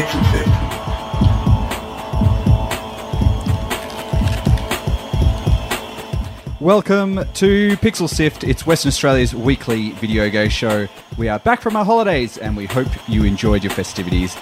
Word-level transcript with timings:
Pixel 0.00 0.24
Fit. 0.32 0.46
Welcome 6.58 7.16
to 7.34 7.76
Pixel 7.78 8.08
Sift. 8.08 8.44
It's 8.44 8.66
Western 8.66 8.88
Australia's 8.88 9.34
weekly 9.34 9.90
video 9.92 10.30
game 10.30 10.48
show. 10.48 10.88
We 11.18 11.28
are 11.28 11.38
back 11.38 11.60
from 11.60 11.76
our 11.76 11.84
holidays 11.84 12.38
and 12.38 12.56
we 12.56 12.66
hope 12.66 12.88
you 13.08 13.24
enjoyed 13.24 13.62
your 13.62 13.72
festivities. 13.72 14.36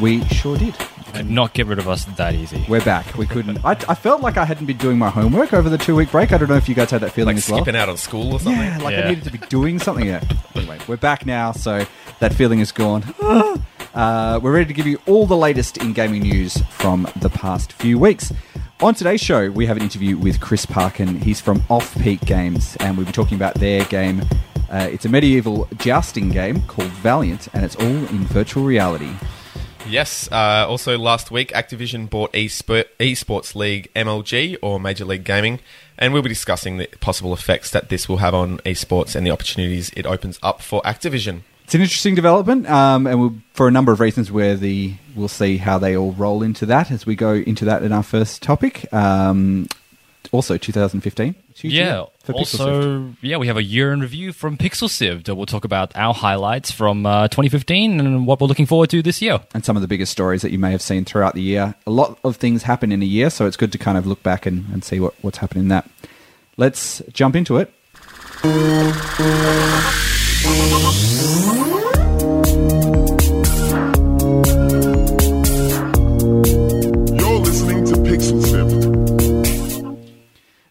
We 0.00 0.24
sure 0.26 0.56
did. 0.56 0.74
Could 1.14 1.28
not 1.30 1.54
get 1.54 1.66
rid 1.66 1.78
of 1.80 1.88
us 1.88 2.04
that 2.04 2.34
easy. 2.34 2.64
We're 2.68 2.84
back. 2.84 3.16
We 3.16 3.26
couldn't. 3.26 3.64
I, 3.64 3.72
I 3.72 3.94
felt 3.94 4.20
like 4.20 4.36
I 4.36 4.44
hadn't 4.44 4.66
been 4.66 4.76
doing 4.76 4.96
my 4.98 5.10
homework 5.10 5.52
over 5.52 5.68
the 5.68 5.78
two 5.78 5.96
week 5.96 6.10
break. 6.12 6.32
I 6.32 6.38
don't 6.38 6.48
know 6.48 6.56
if 6.56 6.68
you 6.68 6.74
guys 6.74 6.90
had 6.90 7.00
that 7.02 7.10
feeling 7.12 7.34
Like 7.36 7.44
as 7.44 7.50
well. 7.50 7.58
skipping 7.62 7.80
out 7.80 7.88
on 7.88 7.96
school 7.96 8.32
or 8.32 8.38
something. 8.40 8.60
Yeah, 8.60 8.78
like 8.78 8.96
I 8.96 9.08
needed 9.08 9.24
to 9.24 9.30
be 9.32 9.38
doing 9.38 9.78
something. 9.80 10.06
Yeah. 10.06 10.22
Anyway, 10.54 10.78
we're 10.86 10.96
back 10.96 11.26
now, 11.26 11.50
so 11.52 11.84
that 12.20 12.32
feeling 12.34 12.60
is 12.60 12.70
gone. 12.72 13.02
Ah, 13.22 13.56
Uh, 13.94 14.38
we're 14.42 14.52
ready 14.52 14.66
to 14.66 14.72
give 14.72 14.86
you 14.86 15.00
all 15.06 15.26
the 15.26 15.36
latest 15.36 15.78
in 15.78 15.92
gaming 15.92 16.22
news 16.22 16.56
from 16.70 17.08
the 17.16 17.28
past 17.28 17.72
few 17.72 17.98
weeks. 17.98 18.32
On 18.80 18.94
today's 18.94 19.20
show, 19.20 19.50
we 19.50 19.66
have 19.66 19.76
an 19.76 19.82
interview 19.82 20.16
with 20.16 20.40
Chris 20.40 20.64
Parkin. 20.64 21.20
He's 21.20 21.40
from 21.40 21.62
Off 21.68 21.98
Peak 22.00 22.20
Games, 22.20 22.76
and 22.80 22.96
we'll 22.96 23.06
be 23.06 23.12
talking 23.12 23.36
about 23.36 23.54
their 23.54 23.84
game. 23.86 24.22
Uh, 24.70 24.88
it's 24.90 25.04
a 25.04 25.08
medieval 25.08 25.68
jousting 25.76 26.30
game 26.30 26.62
called 26.62 26.88
Valiant, 26.88 27.48
and 27.52 27.64
it's 27.64 27.74
all 27.76 27.84
in 27.84 28.24
virtual 28.26 28.64
reality. 28.64 29.10
Yes. 29.88 30.30
Uh, 30.30 30.66
also, 30.68 30.96
last 30.96 31.32
week, 31.32 31.50
Activision 31.50 32.08
bought 32.08 32.32
eSport, 32.32 32.84
eSports 33.00 33.56
League 33.56 33.90
MLG 33.96 34.56
or 34.62 34.78
Major 34.78 35.04
League 35.04 35.24
Gaming, 35.24 35.58
and 35.98 36.12
we'll 36.12 36.22
be 36.22 36.28
discussing 36.28 36.76
the 36.76 36.86
possible 37.00 37.34
effects 37.34 37.72
that 37.72 37.88
this 37.88 38.08
will 38.08 38.18
have 38.18 38.34
on 38.34 38.58
esports 38.58 39.16
and 39.16 39.26
the 39.26 39.32
opportunities 39.32 39.90
it 39.96 40.06
opens 40.06 40.38
up 40.42 40.62
for 40.62 40.80
Activision. 40.82 41.40
It's 41.70 41.76
an 41.76 41.82
interesting 41.82 42.16
development, 42.16 42.68
um, 42.68 43.06
and 43.06 43.20
we'll, 43.20 43.34
for 43.54 43.68
a 43.68 43.70
number 43.70 43.92
of 43.92 44.00
reasons, 44.00 44.32
where 44.32 44.56
the 44.56 44.94
we'll 45.14 45.28
see 45.28 45.56
how 45.56 45.78
they 45.78 45.96
all 45.96 46.10
roll 46.10 46.42
into 46.42 46.66
that 46.66 46.90
as 46.90 47.06
we 47.06 47.14
go 47.14 47.34
into 47.34 47.64
that 47.66 47.84
in 47.84 47.92
our 47.92 48.02
first 48.02 48.42
topic. 48.42 48.92
Um, 48.92 49.68
also, 50.32 50.58
2015. 50.58 51.32
It's 51.50 51.60
a 51.60 51.62
huge 51.62 51.74
Yeah. 51.74 51.84
year 51.84 52.06
for 52.24 52.32
Pixel 52.32 52.38
Also, 52.58 53.14
yeah, 53.22 53.36
we 53.36 53.46
have 53.46 53.56
a 53.56 53.62
year 53.62 53.92
in 53.92 54.00
review 54.00 54.32
from 54.32 54.56
Pixel 54.56 54.88
Sieved. 54.88 55.28
We'll 55.28 55.46
talk 55.46 55.64
about 55.64 55.92
our 55.94 56.12
highlights 56.12 56.72
from 56.72 57.06
uh, 57.06 57.28
2015 57.28 58.00
and 58.00 58.26
what 58.26 58.40
we're 58.40 58.48
looking 58.48 58.66
forward 58.66 58.90
to 58.90 59.00
this 59.00 59.22
year. 59.22 59.38
and 59.54 59.64
some 59.64 59.76
of 59.76 59.80
the 59.82 59.86
biggest 59.86 60.10
stories 60.10 60.42
that 60.42 60.50
you 60.50 60.58
may 60.58 60.72
have 60.72 60.82
seen 60.82 61.04
throughout 61.04 61.36
the 61.36 61.42
year. 61.42 61.76
A 61.86 61.90
lot 61.92 62.18
of 62.24 62.34
things 62.34 62.64
happen 62.64 62.90
in 62.90 63.00
a 63.00 63.06
year, 63.06 63.30
so 63.30 63.46
it's 63.46 63.56
good 63.56 63.70
to 63.70 63.78
kind 63.78 63.96
of 63.96 64.08
look 64.08 64.24
back 64.24 64.44
and, 64.44 64.66
and 64.72 64.82
see 64.82 64.98
what, 64.98 65.14
what's 65.22 65.38
happening 65.38 65.66
in 65.66 65.68
that. 65.68 65.88
Let's 66.56 67.00
jump 67.12 67.36
into 67.36 67.58
it. 67.58 67.72
You're 70.42 70.52
listening 77.40 77.84
to 77.84 77.96
Pixel 77.96 78.40
Sift. 78.42 78.80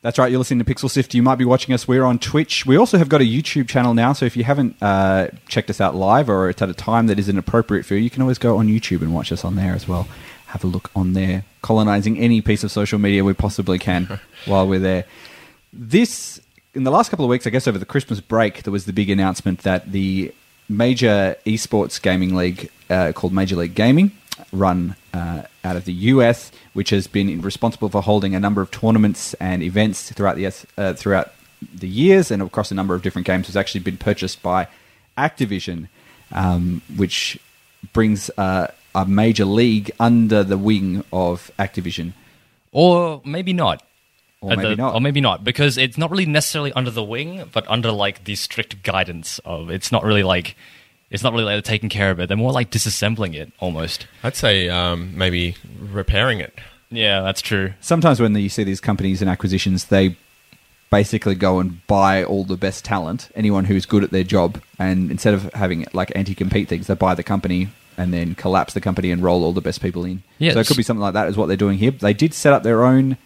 That's 0.02 0.18
right, 0.18 0.32
you're 0.32 0.40
listening 0.40 0.66
to 0.66 0.74
Pixel 0.74 0.90
Sift. 0.90 1.14
You 1.14 1.22
might 1.22 1.36
be 1.36 1.46
watching 1.46 1.76
us. 1.76 1.88
We're 1.88 2.04
on 2.04 2.18
Twitch. 2.18 2.66
We 2.66 2.78
also 2.78 2.98
have 2.98 3.10
got 3.10 3.22
a 3.22 3.26
YouTube 3.26 3.68
channel 3.70 3.94
now, 3.94 4.14
so 4.14 4.26
if 4.26 4.36
you 4.36 4.44
haven't 4.44 4.76
uh, 4.82 5.28
checked 5.48 5.70
us 5.70 5.80
out 5.80 5.94
live 5.94 6.32
or 6.32 6.50
it's 6.50 6.64
at 6.64 6.70
a 6.70 6.74
time 6.74 7.06
that 7.06 7.20
isn't 7.20 7.38
appropriate 7.38 7.86
for 7.86 7.94
you, 7.94 8.02
you 8.02 8.10
can 8.10 8.24
always 8.24 8.40
go 8.40 8.58
on 8.58 8.68
YouTube 8.68 9.04
and 9.04 9.14
watch 9.14 9.32
us 9.32 9.46
on 9.46 9.56
there 9.56 9.76
as 9.76 9.88
well. 9.88 10.08
Have 10.48 10.64
a 10.64 10.68
look 10.68 10.90
on 10.96 11.14
there, 11.14 11.46
colonizing 11.62 12.18
any 12.18 12.42
piece 12.42 12.64
of 12.64 12.72
social 12.72 12.98
media 12.98 13.24
we 13.24 13.34
possibly 13.36 13.78
can 13.78 14.20
while 14.46 14.68
we're 14.68 14.80
there. 14.80 15.06
This, 15.72 16.42
in 16.74 16.84
the 16.84 16.92
last 16.92 17.10
couple 17.10 17.26
of 17.26 17.30
weeks, 17.30 17.48
I 17.48 17.50
guess 17.50 17.68
over 17.68 17.78
the 17.78 17.86
Christmas 17.86 18.20
break, 18.20 18.64
there 18.64 18.72
was 18.72 18.86
the 18.86 18.94
big 18.94 19.10
announcement 19.10 19.60
that 19.64 19.92
the 19.92 20.34
major 20.68 21.36
esports 21.46 22.02
gaming 22.02 22.36
league 22.36 22.70
uh, 22.90 23.12
called 23.14 23.34
Major 23.34 23.56
League 23.56 23.76
Gaming, 23.76 24.12
run 24.52 24.96
uh, 25.14 25.44
out 25.64 25.76
of 25.76 25.86
the 25.86 25.94
US, 25.94 26.52
which 26.74 26.92
has 26.92 27.08
been 27.08 27.42
responsible 27.42 27.90
for 27.90 28.02
holding 28.02 28.36
a 28.36 28.40
number 28.40 28.62
of 28.62 28.72
tournaments 28.72 29.34
and 29.36 29.64
events 29.64 30.12
throughout 30.12 30.36
the 30.36 30.46
uh, 30.78 30.94
throughout 30.94 31.34
the 31.74 31.88
years 31.88 32.32
and 32.32 32.42
across 32.42 32.72
a 32.72 32.76
number 32.76 32.96
of 32.96 33.02
different 33.02 33.28
games, 33.28 33.48
has 33.48 33.58
actually 33.58 33.82
been 33.82 33.98
purchased 33.98 34.42
by 34.42 34.68
Activision, 35.18 35.90
um, 36.32 36.82
which 36.96 37.38
brings 37.92 38.30
uh, 38.38 38.68
a 38.96 39.06
major 39.06 39.46
league 39.46 39.92
under 40.00 40.44
the 40.44 40.58
wing 40.58 41.04
of 41.12 41.52
Activision. 41.60 42.14
Or 42.72 43.22
maybe 43.26 43.52
not. 43.52 43.84
Or 44.42 44.56
maybe 44.56 44.70
the- 44.70 44.76
not. 44.76 44.96
Or 44.96 45.02
maybe 45.02 45.22
not, 45.22 45.44
because 45.44 45.78
it's 45.78 45.98
not 45.98 46.12
really 46.12 46.26
necessarily 46.26 46.72
under 46.74 46.92
the 46.92 47.04
wing, 47.04 47.50
but 47.52 47.68
under 47.68 47.92
like 47.92 48.24
the 48.24 48.36
strict 48.36 48.84
guidance 48.84 49.40
of. 49.46 49.70
It's 49.70 49.92
not 49.92 50.04
really 50.04 50.24
like. 50.24 50.56
It's 51.12 51.24
not 51.24 51.34
really 51.34 51.46
like 51.46 51.56
they're 51.56 51.62
taking 51.74 51.90
care 51.90 52.12
of 52.12 52.20
it. 52.20 52.28
They're 52.28 52.38
more 52.38 52.52
like 52.52 52.70
disassembling 52.70 53.36
it 53.36 53.52
almost. 53.60 54.06
I'd 54.24 54.36
say 54.36 54.70
um, 54.70 55.18
maybe 55.18 55.56
repairing 55.80 56.40
it. 56.40 56.54
Yeah, 56.92 57.22
that's 57.22 57.42
true. 57.42 57.74
Sometimes 57.82 58.20
when 58.20 58.36
you 58.36 58.50
see 58.50 58.64
these 58.64 58.80
companies 58.80 59.22
and 59.22 59.30
acquisitions, 59.30 59.86
they 59.86 60.16
basically 60.92 61.36
go 61.36 61.60
and 61.60 61.86
buy 61.88 62.24
all 62.24 62.44
the 62.44 62.58
best 62.58 62.86
talent, 62.86 63.30
anyone 63.36 63.66
who's 63.66 63.86
good 63.86 64.04
at 64.04 64.12
their 64.12 64.24
job, 64.24 64.62
and 64.78 65.12
instead 65.12 65.34
of 65.34 65.52
having 65.54 65.86
like 65.94 66.12
anti-compete 66.16 66.68
things, 66.68 66.88
they 66.88 66.96
buy 66.96 67.14
the 67.16 67.24
company 67.24 67.70
and 67.98 68.14
then 68.14 68.34
collapse 68.36 68.74
the 68.74 68.82
company 68.82 69.12
and 69.12 69.22
roll 69.22 69.44
all 69.44 69.52
the 69.52 69.62
best 69.62 69.82
people 69.82 70.06
in. 70.06 70.24
Yeah, 70.38 70.54
so 70.54 70.60
it 70.60 70.68
could 70.68 70.78
be 70.78 70.84
something 70.84 71.02
like 71.02 71.14
that 71.14 71.28
is 71.28 71.36
what 71.38 71.48
they're 71.48 71.58
doing 71.58 71.78
here. 71.78 71.92
They 71.92 72.14
did 72.14 72.34
set 72.34 72.54
up 72.54 72.64
their 72.64 72.86
own 72.86 73.18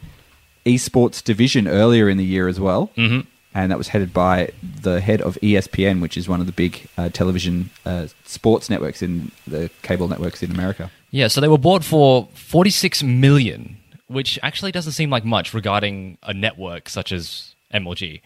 esports 0.66 1.24
division 1.24 1.68
earlier 1.68 2.10
in 2.10 2.18
the 2.18 2.24
year 2.26 2.48
as 2.48 2.60
well. 2.60 2.92
Mhm. 2.98 3.26
And 3.56 3.72
that 3.72 3.78
was 3.78 3.90
headed 3.90 4.14
by 4.14 4.50
the 4.82 5.00
head 5.00 5.22
of 5.22 5.38
ESPN, 5.44 6.02
which 6.02 6.18
is 6.18 6.28
one 6.28 6.40
of 6.40 6.48
the 6.48 6.52
big 6.52 6.88
uh, 6.98 7.10
television 7.10 7.70
uh, 7.86 8.08
sports 8.26 8.70
networks 8.70 9.02
in 9.04 9.32
the 9.46 9.70
cable 9.84 10.08
networks 10.08 10.42
in 10.42 10.50
America. 10.52 10.90
Yeah, 11.12 11.28
so 11.28 11.40
they 11.40 11.48
were 11.48 11.60
bought 11.60 11.84
for 11.84 12.28
46 12.34 13.04
million, 13.04 13.78
which 14.08 14.40
actually 14.42 14.72
doesn't 14.72 14.94
seem 14.94 15.12
like 15.12 15.24
much 15.24 15.54
regarding 15.54 16.18
a 16.24 16.34
network 16.34 16.90
such 16.90 17.12
as 17.12 17.54
MLG. 17.72 18.22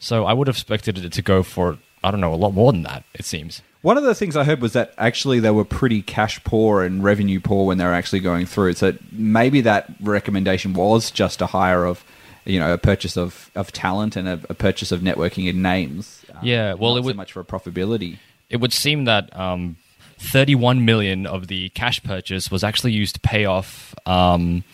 So 0.00 0.24
I 0.24 0.32
would 0.32 0.48
have 0.48 0.56
expected 0.56 0.98
it 1.04 1.12
to 1.12 1.22
go 1.22 1.42
for 1.44 1.78
I 2.04 2.10
don't 2.12 2.20
know, 2.20 2.32
a 2.32 2.36
lot 2.36 2.52
more 2.54 2.70
than 2.72 2.82
that, 2.82 3.04
it 3.14 3.24
seems. 3.24 3.62
One 3.82 3.96
of 3.96 4.04
the 4.04 4.14
things 4.14 4.36
I 4.36 4.44
heard 4.44 4.60
was 4.60 4.72
that 4.72 4.92
actually 4.98 5.38
they 5.40 5.50
were 5.50 5.64
pretty 5.64 6.02
cash 6.02 6.42
poor 6.44 6.82
and 6.82 7.04
revenue 7.04 7.38
poor 7.40 7.66
when 7.66 7.78
they 7.78 7.84
were 7.84 7.92
actually 7.92 8.20
going 8.20 8.46
through. 8.46 8.72
So 8.74 8.94
maybe 9.12 9.60
that 9.60 9.86
recommendation 10.00 10.72
was 10.72 11.10
just 11.10 11.40
a 11.40 11.46
hire 11.46 11.84
of, 11.84 12.04
you 12.44 12.58
know, 12.58 12.72
a 12.72 12.78
purchase 12.78 13.16
of, 13.16 13.50
of 13.54 13.70
talent 13.72 14.16
and 14.16 14.26
a, 14.26 14.40
a 14.48 14.54
purchase 14.54 14.90
of 14.92 15.00
networking 15.02 15.48
in 15.48 15.62
names. 15.62 16.24
Uh, 16.34 16.38
Yeah, 16.42 16.74
well, 16.74 16.96
it 16.96 17.02
so 17.02 17.06
would- 17.06 17.16
much 17.16 17.32
for 17.32 17.40
a 17.40 17.44
profitability. 17.44 18.18
It 18.50 18.56
would 18.58 18.72
seem 18.72 19.04
that 19.04 19.34
um, 19.38 19.76
31 20.18 20.84
million 20.84 21.26
of 21.26 21.46
the 21.48 21.68
cash 21.70 22.02
purchase 22.02 22.50
was 22.50 22.64
actually 22.64 22.92
used 22.92 23.14
to 23.16 23.20
pay 23.20 23.44
off 23.44 23.94
um, 24.06 24.64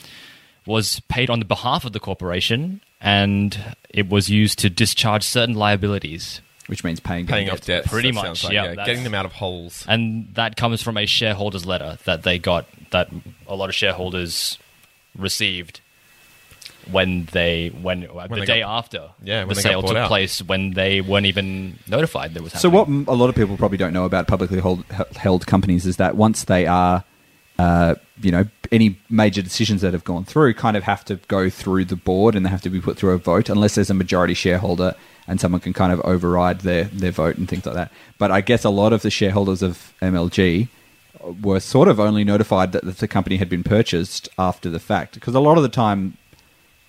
was 0.67 1.01
paid 1.09 1.29
on 1.29 1.39
the 1.41 1.45
behalf 1.45 1.85
of 1.85 1.93
the 1.93 1.99
corporation 2.01 2.81
and 3.01 3.77
it 3.91 4.09
was 4.09 4.29
used 4.29 4.59
to 4.61 4.71
discharge 4.71 5.25
certain 5.25 5.55
liabilities. 5.57 6.41
Which 6.73 6.85
means 6.85 7.01
paying 7.01 7.27
Paying 7.27 7.51
off 7.51 7.61
debt. 7.61 7.85
Pretty 7.85 8.13
that 8.13 8.15
much, 8.15 8.45
like, 8.45 8.55
yeah, 8.55 8.73
yeah. 8.73 8.87
Getting 8.87 9.05
them 9.05 9.15
out 9.15 9.27
of 9.27 9.33
holes. 9.33 9.85
And 9.87 10.35
that 10.37 10.57
comes 10.57 10.81
from 10.81 10.97
a 10.97 11.05
shareholders 11.05 11.67
letter 11.67 11.99
that 12.07 12.23
they 12.23 12.39
got 12.39 12.65
that 12.93 13.11
a 13.47 13.55
lot 13.55 13.69
of 13.69 13.75
shareholders 13.75 14.59
received 15.15 15.83
when 16.91 17.27
they 17.33 17.69
when, 17.69 18.01
the 18.01 18.29
they 18.31 18.47
day 18.47 18.61
got- 18.61 18.79
after 18.79 19.11
Yeah, 19.23 19.41
when 19.45 19.55
the 19.55 19.61
sale 19.61 19.83
took 19.83 19.99
out. 19.99 20.09
place 20.09 20.41
when 20.41 20.71
they 20.73 21.03
weren't 21.03 21.27
even 21.27 21.79
notified 21.87 22.33
there 22.33 22.43
was 22.43 22.55
happening. 22.55 22.73
So 22.73 23.05
what 23.05 23.13
a 23.15 23.15
lot 23.15 23.29
of 23.29 23.35
people 23.35 23.59
probably 23.59 23.77
don't 23.77 23.93
know 23.93 24.07
about 24.07 24.27
publicly 24.29 24.61
hold, 24.61 24.87
held 25.15 25.47
companies 25.47 25.85
is 25.85 25.99
that 25.99 26.17
once 26.17 26.45
they 26.45 26.67
are 26.67 27.05
uh, 27.59 27.97
you 28.23 28.33
know, 28.33 28.47
any 28.73 28.99
major 29.11 29.43
decisions 29.43 29.83
that 29.83 29.93
have 29.93 30.05
gone 30.05 30.25
through 30.25 30.55
kind 30.55 30.75
of 30.75 30.85
have 30.85 31.05
to 31.05 31.17
go 31.29 31.51
through 31.51 31.85
the 31.85 31.97
board 31.97 32.35
and 32.35 32.47
they 32.47 32.51
have 32.51 32.63
to 32.63 32.71
be 32.71 32.81
put 32.81 32.97
through 32.97 33.11
a 33.13 33.19
vote 33.19 33.51
unless 33.51 33.75
there's 33.75 33.91
a 33.91 33.95
majority 33.95 34.33
shareholder 34.33 34.95
and 35.27 35.41
someone 35.41 35.61
can 35.61 35.73
kind 35.73 35.93
of 35.93 36.01
override 36.01 36.61
their, 36.61 36.85
their 36.85 37.11
vote 37.13 37.37
and 37.37 37.49
things 37.49 37.65
like 37.67 37.75
that. 37.75 37.93
But 38.19 38.31
I 38.31 38.41
guess 38.41 38.65
a 38.65 38.71
lot 38.71 38.93
of 38.93 39.03
the 39.03 39.11
shareholders 39.11 39.63
of 39.63 39.93
MLG 40.03 40.69
were 41.43 41.61
sort 41.61 41.89
of 41.89 42.01
only 42.01 42.25
notified 42.25 42.73
that 42.73 42.99
the 42.99 43.07
company 43.09 43.37
had 43.37 43.49
been 43.49 43.63
purchased 43.63 44.29
after 44.39 44.69
the 44.69 44.81
fact 44.81 45.15
because 45.15 45.35
a 45.35 45.41
lot 45.41 45.57
of 45.57 45.63
the 45.63 45.69
time 45.69 46.17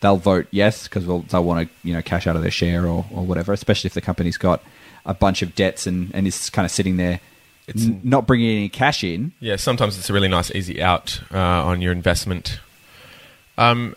they'll 0.02 0.18
vote 0.18 0.48
yes 0.50 0.88
because 0.88 1.06
they'll, 1.06 1.44
want 1.44 1.68
to 1.68 1.88
you 1.88 1.94
know 1.94 2.02
cash 2.02 2.26
out 2.26 2.36
of 2.36 2.42
their 2.42 2.50
share 2.52 2.88
or, 2.88 3.06
or 3.12 3.24
whatever 3.24 3.54
especially 3.54 3.88
if 3.88 3.94
the 3.94 4.02
company's 4.02 4.38
got 4.38 4.64
a 5.06 5.14
bunch 5.14 5.42
of 5.44 5.54
debts 5.54 5.86
and, 5.86 6.10
and 6.16 6.26
is 6.26 6.50
kind 6.50 6.66
of 6.66 6.72
sitting 6.72 6.98
there 6.98 7.20
It's- 7.68 7.86
n- 7.86 8.02
not 8.04 8.26
bringing 8.26 8.50
any 8.58 8.70
cash 8.70 9.04
in 9.04 9.34
Yeah, 9.40 9.58
sometimes 9.58 10.00
it's 10.00 10.10
a 10.10 10.14
really 10.14 10.30
nice, 10.30 10.50
easy 10.56 10.82
out 10.82 11.22
uh, 11.32 11.38
on 11.38 11.82
your 11.82 11.92
investment. 11.92 12.60
Um, 13.58 13.94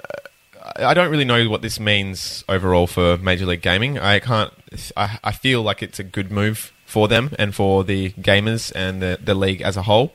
I 0.77 0.87
I 0.87 0.95
don't 0.95 1.11
really 1.11 1.25
know 1.25 1.49
what 1.49 1.63
this 1.63 1.79
means 1.79 2.45
overall 2.49 2.87
for 2.87 3.17
Major 3.19 3.47
League 3.47 3.63
Gaming. 3.63 3.99
I 3.99 4.19
can't. 4.19 4.53
I, 4.97 5.19
I 5.23 5.33
feel 5.33 5.63
like 5.63 5.83
it's 5.83 5.99
a 5.99 6.05
good 6.05 6.31
move 6.31 6.73
for 6.87 7.09
them 7.09 7.31
and 7.39 7.55
for 7.55 7.85
the 7.85 8.11
gamers 8.13 8.73
and 8.75 9.01
the, 9.03 9.19
the 9.23 9.35
league 9.35 9.61
as 9.63 9.77
a 9.77 9.83
whole. 9.83 10.15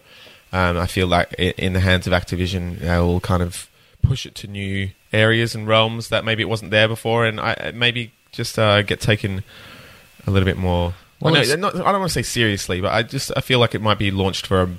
Um, 0.53 0.77
I 0.77 0.85
feel 0.87 1.07
like 1.07 1.33
i- 1.39 1.53
in 1.57 1.73
the 1.73 1.79
hands 1.79 2.07
of 2.07 2.13
Activision, 2.13 2.79
they'll 2.79 3.19
kind 3.21 3.41
of 3.43 3.69
push 4.01 4.25
it 4.25 4.35
to 4.35 4.47
new 4.47 4.89
areas 5.13 5.53
and 5.55 5.67
realms 5.67 6.09
that 6.09 6.25
maybe 6.25 6.41
it 6.43 6.49
wasn't 6.49 6.71
there 6.71 6.87
before, 6.87 7.25
and 7.25 7.39
I 7.39 7.71
maybe 7.73 8.11
just 8.31 8.57
uh, 8.59 8.81
get 8.81 8.99
taken 8.99 9.43
a 10.27 10.31
little 10.31 10.45
bit 10.45 10.57
more. 10.57 10.93
Well, 11.21 11.33
it's- 11.41 11.57
not, 11.57 11.75
I 11.75 11.91
don't 11.91 11.99
want 12.01 12.09
to 12.09 12.13
say 12.13 12.21
seriously, 12.23 12.81
but 12.81 12.91
I 12.93 13.03
just 13.03 13.31
I 13.37 13.41
feel 13.41 13.59
like 13.59 13.75
it 13.75 13.81
might 13.81 13.99
be 13.99 14.11
launched 14.11 14.45
for 14.47 14.61
a 14.61 14.69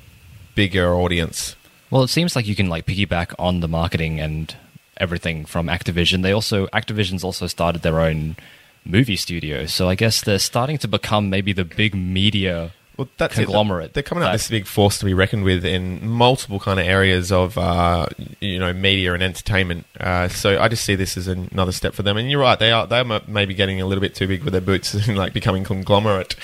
bigger 0.54 0.94
audience. 0.94 1.56
Well, 1.90 2.02
it 2.02 2.08
seems 2.08 2.34
like 2.36 2.46
you 2.46 2.54
can 2.56 2.68
like 2.68 2.84
piggyback 2.86 3.34
on 3.38 3.60
the 3.60 3.68
marketing 3.68 4.20
and 4.20 4.54
everything 5.02 5.44
from 5.44 5.66
Activision. 5.66 6.22
They 6.22 6.32
also 6.32 6.66
Activision's 6.68 7.24
also 7.24 7.46
started 7.46 7.82
their 7.82 8.00
own 8.00 8.36
movie 8.84 9.16
studio, 9.16 9.66
so 9.66 9.88
I 9.88 9.94
guess 9.94 10.22
they're 10.22 10.38
starting 10.38 10.78
to 10.78 10.88
become 10.88 11.28
maybe 11.30 11.52
the 11.52 11.64
big 11.64 11.94
media 11.94 12.72
Well, 12.96 13.08
that's 13.16 13.38
it. 13.38 13.44
conglomerate. 13.44 13.94
They're 13.94 14.02
coming 14.02 14.22
out 14.24 14.28
that- 14.28 14.32
this 14.32 14.48
big 14.48 14.66
force 14.66 14.98
to 14.98 15.04
be 15.04 15.14
reckoned 15.14 15.44
with 15.44 15.64
in 15.64 16.06
multiple 16.08 16.58
kind 16.60 16.80
of 16.80 16.86
areas 16.86 17.30
of 17.32 17.56
uh, 17.58 18.06
you 18.40 18.58
know 18.58 18.72
media 18.72 19.12
and 19.14 19.22
entertainment. 19.22 19.86
Uh, 20.00 20.28
so 20.28 20.60
I 20.60 20.68
just 20.68 20.84
see 20.84 20.94
this 20.96 21.16
as 21.16 21.28
another 21.28 21.72
step 21.72 21.94
for 21.94 22.02
them. 22.02 22.16
And 22.16 22.30
you're 22.30 22.40
right, 22.40 22.58
they 22.58 22.70
are 22.72 22.86
they 22.86 22.98
are 23.00 23.20
maybe 23.28 23.54
getting 23.54 23.80
a 23.80 23.86
little 23.86 24.02
bit 24.02 24.14
too 24.14 24.26
big 24.26 24.42
with 24.44 24.52
their 24.52 24.60
boots 24.60 24.94
and 25.08 25.16
like 25.18 25.32
becoming 25.32 25.64
conglomerate 25.64 26.34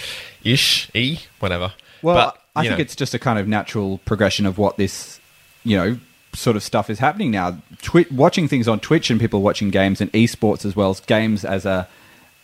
ish, 0.44 0.90
e 0.94 1.20
whatever. 1.40 1.72
Well, 2.02 2.14
But, 2.14 2.43
I 2.55 2.62
think 2.62 2.78
know, 2.78 2.82
it's 2.82 2.94
just 2.94 3.14
a 3.14 3.19
kind 3.19 3.38
of 3.40 3.49
natural 3.49 3.99
progression 4.05 4.46
of 4.46 4.56
what 4.58 4.76
this, 4.76 5.19
you 5.64 5.76
know, 5.76 5.99
sort 6.35 6.57
of 6.57 6.63
stuff 6.63 6.91
is 6.91 6.99
happening 6.99 7.31
now. 7.31 7.59
Twi- 7.83 8.07
watching 8.11 8.49
things 8.49 8.69
on 8.69 8.81
Twitch 8.81 9.11
and 9.11 9.21
people 9.21 9.43
watching 9.43 9.71
games 9.71 10.01
and 10.01 10.13
esports 10.13 10.65
as 10.65 10.77
well 10.77 10.91
as 10.91 11.01
games 11.01 11.45
as 11.45 11.67
a 11.67 11.89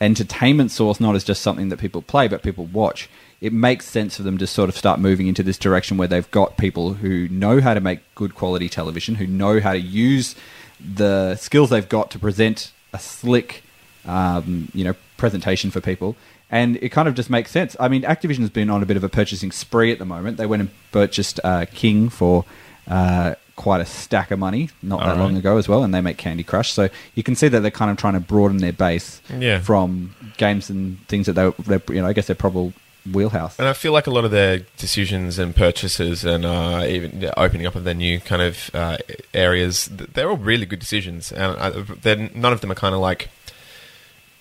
entertainment 0.00 0.70
source, 0.70 1.00
not 1.00 1.14
as 1.14 1.24
just 1.24 1.42
something 1.42 1.68
that 1.68 1.78
people 1.78 2.02
play, 2.02 2.28
but 2.28 2.42
people 2.42 2.66
watch. 2.66 3.08
It 3.40 3.52
makes 3.52 3.86
sense 3.86 4.16
for 4.16 4.22
them 4.22 4.38
to 4.38 4.46
sort 4.46 4.68
of 4.68 4.76
start 4.76 5.00
moving 5.00 5.26
into 5.26 5.42
this 5.42 5.58
direction 5.58 5.96
where 5.96 6.08
they've 6.08 6.30
got 6.30 6.56
people 6.56 6.94
who 6.94 7.28
know 7.28 7.60
how 7.60 7.74
to 7.74 7.80
make 7.80 8.00
good 8.14 8.34
quality 8.34 8.68
television, 8.68 9.16
who 9.16 9.26
know 9.26 9.60
how 9.60 9.72
to 9.72 9.80
use 9.80 10.34
the 10.80 11.36
skills 11.36 11.70
they've 11.70 11.88
got 11.88 12.10
to 12.12 12.18
present 12.18 12.72
a 12.92 12.98
slick, 12.98 13.62
um, 14.06 14.68
you 14.74 14.84
know, 14.84 14.94
presentation 15.16 15.70
for 15.70 15.80
people. 15.80 16.16
And 16.50 16.76
it 16.76 16.90
kind 16.90 17.08
of 17.08 17.14
just 17.14 17.30
makes 17.30 17.50
sense. 17.50 17.76
I 17.80 17.88
mean, 17.88 18.02
Activision's 18.02 18.50
been 18.50 18.70
on 18.70 18.82
a 18.82 18.86
bit 18.86 18.96
of 18.96 19.04
a 19.04 19.08
purchasing 19.08 19.50
spree 19.50 19.90
at 19.92 19.98
the 19.98 20.04
moment. 20.04 20.36
They 20.36 20.46
went 20.46 20.60
and 20.60 20.70
purchased 20.92 21.40
uh, 21.42 21.66
King 21.72 22.08
for 22.08 22.44
uh, 22.86 23.34
quite 23.56 23.80
a 23.80 23.86
stack 23.86 24.30
of 24.30 24.38
money 24.38 24.68
not 24.82 25.00
that 25.00 25.10
All 25.10 25.16
long 25.16 25.36
ago 25.36 25.56
as 25.58 25.68
well, 25.68 25.84
and 25.84 25.94
they 25.94 26.00
make 26.00 26.16
Candy 26.16 26.42
Crush. 26.42 26.72
So 26.72 26.88
you 27.14 27.22
can 27.22 27.34
see 27.34 27.48
that 27.48 27.60
they're 27.60 27.70
kind 27.70 27.90
of 27.90 27.96
trying 27.96 28.14
to 28.14 28.20
broaden 28.20 28.58
their 28.58 28.72
base 28.72 29.20
Yeah. 29.38 29.60
from 29.60 30.14
games 30.36 30.70
and 30.70 30.98
things 31.08 31.26
that 31.26 31.34
they, 31.34 31.50
they're, 31.62 31.82
you 31.94 32.02
know, 32.02 32.08
I 32.08 32.12
guess 32.12 32.26
they're 32.26 32.34
probably 32.36 32.72
wheelhouse. 33.12 33.58
And 33.58 33.68
I 33.68 33.74
feel 33.74 33.92
like 33.92 34.06
a 34.06 34.10
lot 34.10 34.24
of 34.24 34.30
their 34.30 34.60
decisions 34.78 35.38
and 35.38 35.54
purchases 35.54 36.24
and 36.24 36.44
uh, 36.44 36.84
even 36.88 37.20
the 37.20 37.38
opening 37.38 37.66
up 37.66 37.74
of 37.74 37.84
their 37.84 37.94
new 37.94 38.18
kind 38.18 38.40
of 38.42 38.70
uh, 38.74 38.96
areas, 39.34 39.88
th- 39.96 40.10
they're 40.14 40.30
all 40.30 40.36
really 40.38 40.64
good 40.66 40.78
decisions. 40.80 41.30
And 41.30 41.56
uh, 41.58 41.84
they're, 42.02 42.30
none 42.34 42.52
of 42.52 42.60
them 42.62 42.72
are 42.72 42.74
kind 42.76 42.94
of 42.94 43.00
like 43.00 43.28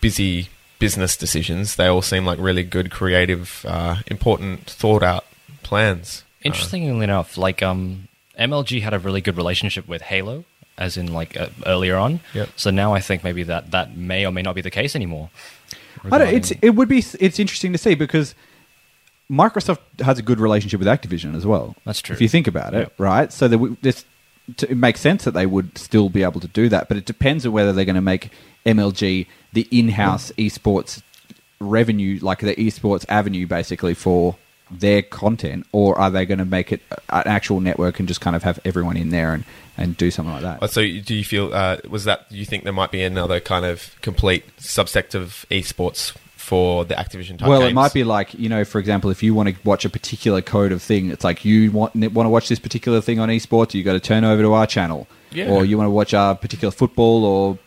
busy 0.02 0.50
business 0.80 1.16
decisions. 1.18 1.76
They 1.76 1.88
all 1.88 2.02
seem 2.02 2.26
like 2.26 2.40
really 2.40 2.64
good, 2.64 2.90
creative, 2.92 3.66
uh, 3.68 3.98
important, 4.08 4.70
thought 4.70 5.04
out 5.04 5.26
plans. 5.62 6.24
Interestingly 6.42 7.04
enough, 7.04 7.38
like 7.38 7.62
um, 7.64 8.08
MLG 8.40 8.82
had 8.82 8.94
a 8.94 9.00
really 9.00 9.22
good 9.22 9.38
relationship 9.38 9.88
with 9.88 10.02
Halo, 10.04 10.46
as 10.78 10.98
in 10.98 11.14
like 11.14 11.38
uh, 11.40 11.50
earlier 11.66 11.96
on. 11.98 12.20
Yep. 12.34 12.50
So 12.56 12.72
now 12.72 12.94
I 12.94 13.00
think 13.00 13.24
maybe 13.24 13.44
that 13.44 13.72
that 13.72 13.96
may 13.96 14.26
or 14.26 14.32
may 14.32 14.42
not 14.42 14.56
be 14.56 14.62
the 14.62 14.72
case 14.72 14.96
anymore. 14.96 15.30
I 16.12 16.18
don't, 16.18 16.34
it's 16.34 16.52
it 16.62 16.72
would 16.72 16.90
be 16.90 16.98
it's 17.20 17.40
interesting 17.40 17.72
to 17.72 17.78
see 17.78 17.96
because 17.96 18.36
Microsoft 19.32 19.80
has 20.02 20.20
a 20.20 20.22
good 20.22 20.40
relationship 20.40 20.80
with 20.80 20.88
Activision 20.88 21.36
as 21.36 21.46
well. 21.46 21.76
That's 21.86 22.02
true. 22.02 22.14
If 22.14 22.22
you 22.22 22.28
think 22.28 22.48
about 22.48 22.74
it, 22.74 22.80
Yep. 22.80 22.94
right? 23.00 23.32
So 23.34 23.48
that 23.48 23.78
this 23.82 24.06
it 24.62 24.76
makes 24.76 25.00
sense 25.00 25.24
that 25.24 25.32
they 25.32 25.46
would 25.46 25.78
still 25.78 26.10
be 26.10 26.24
able 26.24 26.42
to 26.42 26.48
do 26.50 26.68
that, 26.70 26.90
but 26.90 26.98
it 26.98 27.06
depends 27.06 27.46
on 27.46 27.54
whether 27.54 27.72
they're 27.72 27.86
going 27.86 27.96
to 27.96 28.02
make 28.02 28.30
MLG 28.66 29.26
the 29.54 29.68
in-house 29.72 30.34
esports 30.38 31.02
revenue, 31.62 32.20
like 32.22 32.40
the 32.40 32.54
esports 32.56 33.06
avenue, 33.08 33.48
basically 33.48 33.94
for 33.94 34.36
their 34.80 35.02
content, 35.02 35.66
or 35.72 35.98
are 35.98 36.10
they 36.10 36.26
going 36.26 36.38
to 36.40 36.46
make 36.46 36.72
it 36.72 36.82
an 37.10 37.24
actual 37.26 37.60
network 37.60 38.00
and 38.00 38.08
just 38.08 38.22
kind 38.22 38.36
of 38.36 38.44
have 38.44 38.60
everyone 38.66 38.98
in 38.98 39.10
there 39.10 39.34
and, 39.34 39.44
and 39.78 39.96
do 39.98 40.10
something 40.12 40.34
like 40.34 40.44
that? 40.44 40.62
Uh, 40.64 40.68
So, 40.68 40.82
do 40.82 41.14
you 41.16 41.24
feel 41.26 41.54
uh, 41.54 41.78
was 41.90 42.04
that? 42.06 42.30
Do 42.30 42.38
you 42.38 42.46
think 42.46 42.64
there 42.64 42.74
might 42.74 42.92
be 42.92 43.04
another 43.04 43.40
kind 43.40 43.66
of 43.66 43.96
complete 44.02 44.44
subsect 44.58 45.16
of 45.16 45.46
esports 45.52 46.16
for 46.36 46.84
the 46.84 46.94
Activision 46.96 47.38
type 47.40 47.48
Well, 47.48 47.62
games? 47.62 47.72
it 47.72 47.76
might 47.76 47.94
be 47.94 48.04
like 48.04 48.34
you 48.34 48.50
know, 48.50 48.66
for 48.66 48.78
example, 48.80 49.10
if 49.10 49.24
you 49.24 49.34
want 49.34 49.50
to 49.50 49.56
watch 49.64 49.86
a 49.86 49.90
particular 49.90 50.42
code 50.42 50.72
of 50.74 50.82
thing, 50.82 51.10
it's 51.10 51.24
like 51.24 51.46
you 51.46 51.72
want 51.72 51.96
want 51.96 52.26
to 52.26 52.30
watch 52.30 52.50
this 52.50 52.60
particular 52.60 53.00
thing 53.02 53.20
on 53.20 53.30
esports, 53.30 53.74
you 53.74 53.84
got 53.84 53.94
to 53.94 54.00
turn 54.02 54.24
over 54.26 54.42
to 54.42 54.52
our 54.54 54.68
channel, 54.68 55.08
Yeah. 55.32 55.50
or 55.50 55.64
you 55.66 55.78
want 55.78 55.88
to 55.88 55.92
watch 55.92 56.14
our 56.14 56.36
particular 56.36 56.72
football 56.72 57.24
or 57.26 57.58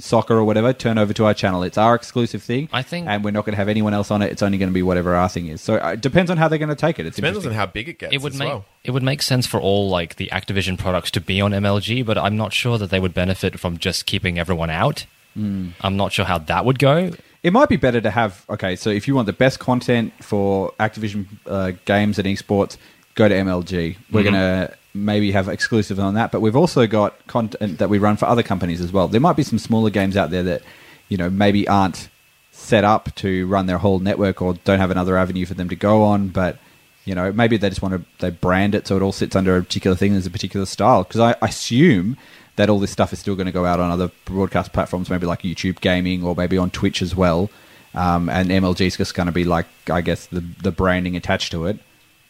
soccer 0.00 0.34
or 0.34 0.44
whatever, 0.44 0.72
turn 0.72 0.98
over 0.98 1.12
to 1.12 1.24
our 1.26 1.34
channel. 1.34 1.62
It's 1.62 1.78
our 1.78 1.94
exclusive 1.94 2.42
thing. 2.42 2.68
I 2.72 2.82
think- 2.82 3.06
and 3.08 3.22
we're 3.24 3.30
not 3.30 3.44
going 3.44 3.52
to 3.54 3.56
have 3.58 3.68
anyone 3.68 3.94
else 3.94 4.10
on 4.10 4.22
it. 4.22 4.30
It's 4.32 4.42
only 4.42 4.58
going 4.58 4.70
to 4.70 4.74
be 4.74 4.82
whatever 4.82 5.14
our 5.14 5.28
thing 5.28 5.48
is. 5.48 5.60
So 5.60 5.76
uh, 5.76 5.92
it 5.92 6.00
depends 6.00 6.30
on 6.30 6.36
how 6.36 6.48
they're 6.48 6.58
going 6.58 6.68
to 6.68 6.74
take 6.76 6.98
it. 6.98 7.06
It's 7.06 7.16
Depends 7.16 7.36
on 7.38 7.42
interesting. 7.44 7.58
how 7.58 7.66
big 7.66 7.88
it 7.88 7.98
gets. 7.98 8.12
it 8.14 8.22
would 8.22 8.32
as 8.34 8.38
make 8.38 8.48
well. 8.48 8.64
it 8.84 8.90
would 8.92 9.02
make 9.02 9.22
sense 9.22 9.46
for 9.46 9.60
all 9.60 9.88
like 9.88 10.16
the 10.16 10.28
Activision 10.32 10.78
products 10.78 11.10
to 11.12 11.20
be 11.20 11.40
on 11.40 11.52
MLG, 11.52 12.04
but 12.04 12.16
I'm 12.18 12.36
not 12.36 12.52
sure 12.52 12.78
that 12.78 12.90
they 12.90 13.00
would 13.00 13.14
benefit 13.14 13.58
from 13.60 13.78
just 13.78 14.06
keeping 14.06 14.38
everyone 14.38 14.70
out. 14.70 15.06
Hmm. 15.34 15.68
I'm 15.80 15.96
not 15.96 16.12
sure 16.12 16.24
how 16.24 16.38
that 16.38 16.64
would 16.64 16.78
go. 16.78 17.12
It 17.42 17.52
might 17.52 17.68
be 17.68 17.76
better 17.76 18.00
to 18.00 18.10
have. 18.10 18.44
Okay, 18.50 18.74
so 18.74 18.90
if 18.90 19.06
you 19.06 19.14
want 19.14 19.26
the 19.26 19.32
best 19.32 19.60
content 19.60 20.12
for 20.20 20.72
Activision 20.80 21.26
uh, 21.46 21.72
games 21.84 22.18
and 22.18 22.26
esports, 22.26 22.76
go 23.14 23.28
to 23.28 23.34
MLG. 23.34 23.96
We're 24.10 24.22
going 24.22 24.34
to 24.34 24.74
maybe 25.04 25.32
have 25.32 25.48
exclusive 25.48 25.98
on 26.00 26.14
that, 26.14 26.30
but 26.32 26.40
we've 26.40 26.56
also 26.56 26.86
got 26.86 27.26
content 27.26 27.78
that 27.78 27.88
we 27.88 27.98
run 27.98 28.16
for 28.16 28.26
other 28.26 28.42
companies 28.42 28.80
as 28.80 28.92
well. 28.92 29.08
There 29.08 29.20
might 29.20 29.36
be 29.36 29.42
some 29.42 29.58
smaller 29.58 29.90
games 29.90 30.16
out 30.16 30.30
there 30.30 30.42
that 30.44 30.62
you 31.08 31.16
know 31.16 31.30
maybe 31.30 31.66
aren't 31.68 32.08
set 32.52 32.84
up 32.84 33.14
to 33.14 33.46
run 33.46 33.66
their 33.66 33.78
whole 33.78 33.98
network 34.00 34.42
or 34.42 34.54
don't 34.64 34.80
have 34.80 34.90
another 34.90 35.16
avenue 35.16 35.46
for 35.46 35.54
them 35.54 35.68
to 35.68 35.76
go 35.76 36.02
on, 36.02 36.28
but 36.28 36.58
you 37.04 37.14
know 37.14 37.32
maybe 37.32 37.56
they 37.56 37.68
just 37.68 37.82
want 37.82 37.94
to 37.94 38.02
they 38.18 38.30
brand 38.30 38.74
it 38.74 38.86
so 38.86 38.96
it 38.96 39.02
all 39.02 39.12
sits 39.12 39.34
under 39.36 39.56
a 39.56 39.62
particular 39.62 39.96
thing 39.96 40.14
as 40.14 40.26
a 40.26 40.30
particular 40.30 40.66
style. 40.66 41.04
Because 41.04 41.20
I, 41.20 41.36
I 41.40 41.48
assume 41.48 42.16
that 42.56 42.68
all 42.68 42.80
this 42.80 42.90
stuff 42.90 43.12
is 43.12 43.20
still 43.20 43.36
going 43.36 43.46
to 43.46 43.52
go 43.52 43.64
out 43.64 43.78
on 43.80 43.90
other 43.90 44.10
broadcast 44.24 44.72
platforms, 44.72 45.08
maybe 45.08 45.26
like 45.26 45.42
YouTube 45.42 45.80
Gaming 45.80 46.24
or 46.24 46.34
maybe 46.34 46.58
on 46.58 46.70
Twitch 46.70 47.00
as 47.02 47.14
well. 47.14 47.48
Um, 47.94 48.28
and 48.28 48.50
MLG 48.50 48.80
is 48.86 48.96
just 48.96 49.14
going 49.14 49.26
to 49.26 49.32
be 49.32 49.44
like, 49.44 49.66
I 49.88 50.00
guess, 50.02 50.26
the 50.26 50.40
the 50.62 50.70
branding 50.72 51.16
attached 51.16 51.52
to 51.52 51.66
it. 51.66 51.78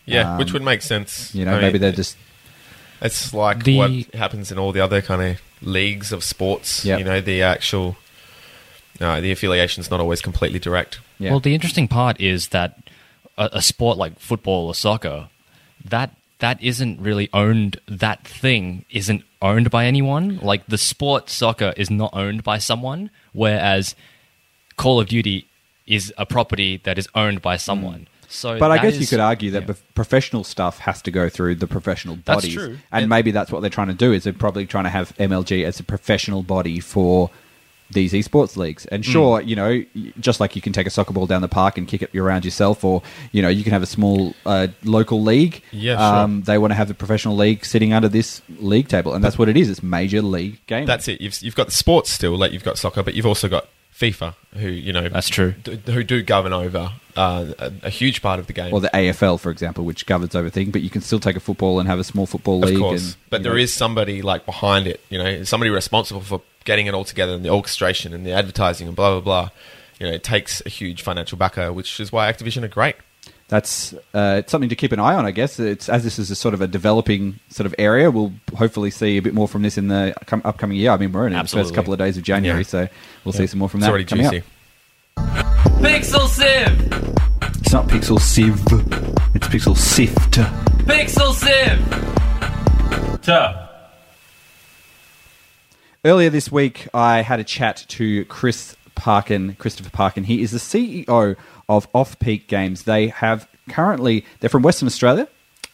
Yeah, 0.06 0.32
Um, 0.32 0.38
which 0.38 0.52
would 0.52 0.62
make 0.62 0.80
sense. 0.82 1.34
You 1.34 1.44
know, 1.44 1.50
I 1.52 1.54
mean, 1.54 1.62
maybe 1.62 1.78
they're 1.78 1.92
just 1.92 2.16
It's 3.00 3.32
like 3.32 3.64
The- 3.64 3.76
what 3.76 4.14
happens 4.14 4.50
in 4.52 4.58
all 4.58 4.72
the 4.72 4.80
other 4.80 5.00
kind 5.02 5.22
of 5.22 5.40
leagues 5.62 6.12
of 6.12 6.22
sports. 6.24 6.84
Yep. 6.84 6.98
You 6.98 7.04
know, 7.04 7.20
the 7.20 7.42
actual, 7.42 7.96
no, 9.00 9.20
the 9.20 9.30
affiliation's 9.32 9.90
not 9.90 10.00
always 10.00 10.20
completely 10.20 10.58
direct. 10.58 10.98
yeah. 11.18 11.30
Well, 11.30 11.40
the 11.40 11.54
interesting 11.54 11.88
part 11.88 12.20
is 12.20 12.48
that 12.48 12.78
a, 13.36 13.48
a 13.54 13.62
sport 13.62 13.98
like 13.98 14.18
football 14.18 14.66
or 14.66 14.74
soccer, 14.74 15.28
that 15.84 16.14
that 16.40 16.62
isn't 16.62 17.00
really 17.00 17.28
owned. 17.32 17.80
That 17.88 18.24
thing 18.26 18.84
isn't 18.90 19.22
owned 19.42 19.70
by 19.70 19.86
anyone. 19.86 20.38
Like 20.42 20.66
the 20.66 20.78
sport 20.78 21.30
soccer 21.30 21.72
is 21.76 21.90
not 21.90 22.10
owned 22.12 22.42
by 22.44 22.58
someone, 22.58 23.10
whereas 23.32 23.94
Call 24.76 25.00
of 25.00 25.08
Duty 25.08 25.46
is 25.86 26.12
a 26.18 26.26
property 26.26 26.76
that 26.84 26.98
is 26.98 27.08
owned 27.14 27.42
by 27.42 27.56
someone. 27.56 28.00
Mm. 28.00 28.06
So. 28.28 28.58
But 28.58 28.70
I 28.70 28.78
guess 28.78 28.98
you 29.00 29.06
could 29.06 29.20
argue 29.20 29.50
that 29.52 29.66
yeah. 29.66 29.74
professional 29.94 30.44
stuff 30.44 30.78
has 30.80 31.00
to 31.02 31.10
go 31.10 31.28
through 31.28 31.56
the 31.56 31.66
professional 31.66 32.16
That's 32.24 32.42
bodies, 32.42 32.54
true. 32.54 32.78
and 32.92 33.08
maybe 33.08 33.30
that's 33.30 33.50
what 33.50 33.60
they're 33.60 33.70
trying 33.70 33.88
to 33.88 33.94
do. 33.94 34.12
Is 34.12 34.24
they're 34.24 34.32
probably 34.32 34.66
trying 34.66 34.84
to 34.84 34.90
have 34.90 35.16
MLG 35.16 35.64
as 35.64 35.80
a 35.80 35.84
professional 35.84 36.42
body 36.42 36.78
for 36.80 37.30
these 37.90 38.12
esports 38.12 38.54
leagues. 38.58 38.84
And 38.86 39.02
Hmm. 39.02 39.10
sure, 39.10 39.40
you 39.40 39.56
know, 39.56 39.82
just 40.20 40.40
like 40.40 40.54
you 40.54 40.60
can 40.60 40.74
take 40.74 40.86
a 40.86 40.90
soccer 40.90 41.14
ball 41.14 41.26
down 41.26 41.40
the 41.40 41.48
park 41.48 41.78
and 41.78 41.88
kick 41.88 42.02
it 42.02 42.14
around 42.14 42.44
yourself, 42.44 42.84
or 42.84 43.00
you 43.32 43.40
know, 43.40 43.48
you 43.48 43.64
can 43.64 43.72
have 43.72 43.82
a 43.82 43.86
small 43.86 44.34
uh, 44.44 44.66
local 44.84 45.22
league. 45.22 45.62
Yeah, 45.72 45.96
sure. 45.96 46.16
um, 46.18 46.42
they 46.42 46.58
want 46.58 46.72
to 46.72 46.74
have 46.74 46.88
the 46.88 46.94
professional 46.94 47.34
league 47.34 47.64
sitting 47.64 47.94
under 47.94 48.08
this 48.10 48.42
league 48.58 48.88
table, 48.88 49.14
and 49.14 49.24
that's 49.24 49.38
what 49.38 49.48
it 49.48 49.56
is. 49.56 49.70
It's 49.70 49.82
major 49.82 50.20
league 50.20 50.58
game. 50.66 50.84
That's 50.84 51.08
it. 51.08 51.22
You've, 51.22 51.40
you've 51.40 51.54
got 51.56 51.68
the 51.68 51.72
sports 51.72 52.10
still, 52.10 52.36
like 52.36 52.52
you've 52.52 52.62
got 52.64 52.76
soccer, 52.76 53.02
but 53.02 53.14
you've 53.14 53.24
also 53.24 53.48
got 53.48 53.68
FIFA, 53.98 54.34
who 54.54 54.68
you 54.68 54.92
know 54.92 55.08
That's 55.08 55.28
true. 55.28 55.52
d- 55.64 55.80
who 55.86 56.04
do 56.04 56.22
govern 56.22 56.52
over 56.52 56.92
uh, 57.16 57.52
a, 57.58 57.72
a 57.84 57.90
huge 57.90 58.22
part 58.22 58.38
of 58.38 58.46
the 58.46 58.52
game. 58.52 58.72
or 58.72 58.80
the 58.80 58.90
AFL, 58.94 59.40
for 59.40 59.50
example, 59.50 59.84
which 59.84 60.06
governs 60.06 60.34
over 60.36 60.46
everything. 60.46 60.70
But 60.70 60.82
you 60.82 60.90
can 60.90 61.00
still 61.00 61.18
take 61.18 61.34
a 61.34 61.40
football 61.40 61.80
and 61.80 61.88
have 61.88 61.98
a 61.98 62.04
small 62.04 62.26
football 62.26 62.62
of 62.62 62.70
league. 62.70 62.78
course, 62.78 63.14
and, 63.14 63.16
but 63.30 63.40
you 63.40 63.44
there 63.44 63.52
know, 63.54 63.58
is 63.58 63.74
somebody 63.74 64.22
like 64.22 64.46
behind 64.46 64.86
it. 64.86 65.00
You 65.10 65.18
know, 65.18 65.42
somebody 65.42 65.70
responsible 65.70 66.20
for 66.20 66.42
getting 66.64 66.86
it 66.86 66.94
all 66.94 67.04
together 67.04 67.32
and 67.34 67.44
the 67.44 67.50
orchestration 67.50 68.12
and 68.14 68.24
the 68.24 68.32
advertising 68.32 68.86
and 68.86 68.94
blah 68.94 69.10
blah 69.12 69.20
blah. 69.20 69.50
You 69.98 70.06
know, 70.06 70.12
it 70.12 70.22
takes 70.22 70.62
a 70.64 70.68
huge 70.68 71.02
financial 71.02 71.36
backer, 71.36 71.72
which 71.72 71.98
is 71.98 72.12
why 72.12 72.32
Activision 72.32 72.62
are 72.62 72.68
great. 72.68 72.94
That's 73.48 73.92
uh, 74.14 74.36
it's 74.38 74.52
something 74.52 74.68
to 74.68 74.76
keep 74.76 74.92
an 74.92 75.00
eye 75.00 75.14
on. 75.14 75.24
I 75.26 75.30
guess 75.30 75.58
it's 75.58 75.88
as 75.88 76.04
this 76.04 76.18
is 76.18 76.30
a 76.30 76.34
sort 76.34 76.54
of 76.54 76.60
a 76.60 76.66
developing 76.66 77.40
sort 77.48 77.66
of 77.66 77.74
area. 77.78 78.10
We'll 78.10 78.32
hopefully 78.56 78.90
see 78.90 79.16
a 79.16 79.22
bit 79.22 79.34
more 79.34 79.48
from 79.48 79.62
this 79.62 79.76
in 79.78 79.88
the 79.88 80.14
com- 80.26 80.42
upcoming 80.44 80.76
year. 80.76 80.90
I 80.90 80.96
mean, 80.98 81.12
we're 81.12 81.26
in 81.26 81.32
the 81.32 81.44
first 81.44 81.74
couple 81.74 81.92
of 81.92 81.98
days 81.98 82.16
of 82.16 82.22
January, 82.22 82.60
Yeah. 82.60 82.66
so 82.66 82.88
we'll 83.24 83.32
see 83.32 83.46
some 83.46 83.58
more 83.58 83.68
from 83.68 83.80
It's 83.80 83.86
that. 83.86 83.90
already 83.90 84.04
coming 84.04 84.26
up. 84.26 84.32
juicy. 84.32 84.44
Pixel 85.80 86.28
Sieve! 86.28 86.92
It's 87.60 87.72
not 87.72 87.86
Pixel 87.88 88.20
Sieve, 88.20 88.60
it's 89.34 89.46
Pixel 89.48 89.76
Sift. 89.76 90.32
Pixel 90.86 91.32
Sieve! 91.34 93.20
Tuh. 93.22 93.64
Earlier 96.04 96.30
this 96.30 96.50
week, 96.50 96.86
I 96.94 97.22
had 97.22 97.40
a 97.40 97.44
chat 97.44 97.84
to 97.88 98.24
Chris 98.26 98.76
Parkin, 98.94 99.54
Christopher 99.56 99.90
Parkin. 99.90 100.24
He 100.24 100.42
is 100.42 100.52
the 100.52 100.58
CEO 100.58 101.36
of 101.68 101.88
Off 101.94 102.18
Peak 102.18 102.46
Games. 102.48 102.84
They 102.84 103.08
have 103.08 103.48
currently 103.68 104.24
they're 104.40 104.50
from 104.50 104.62
Western 104.62 104.86
Australia, 104.86 105.28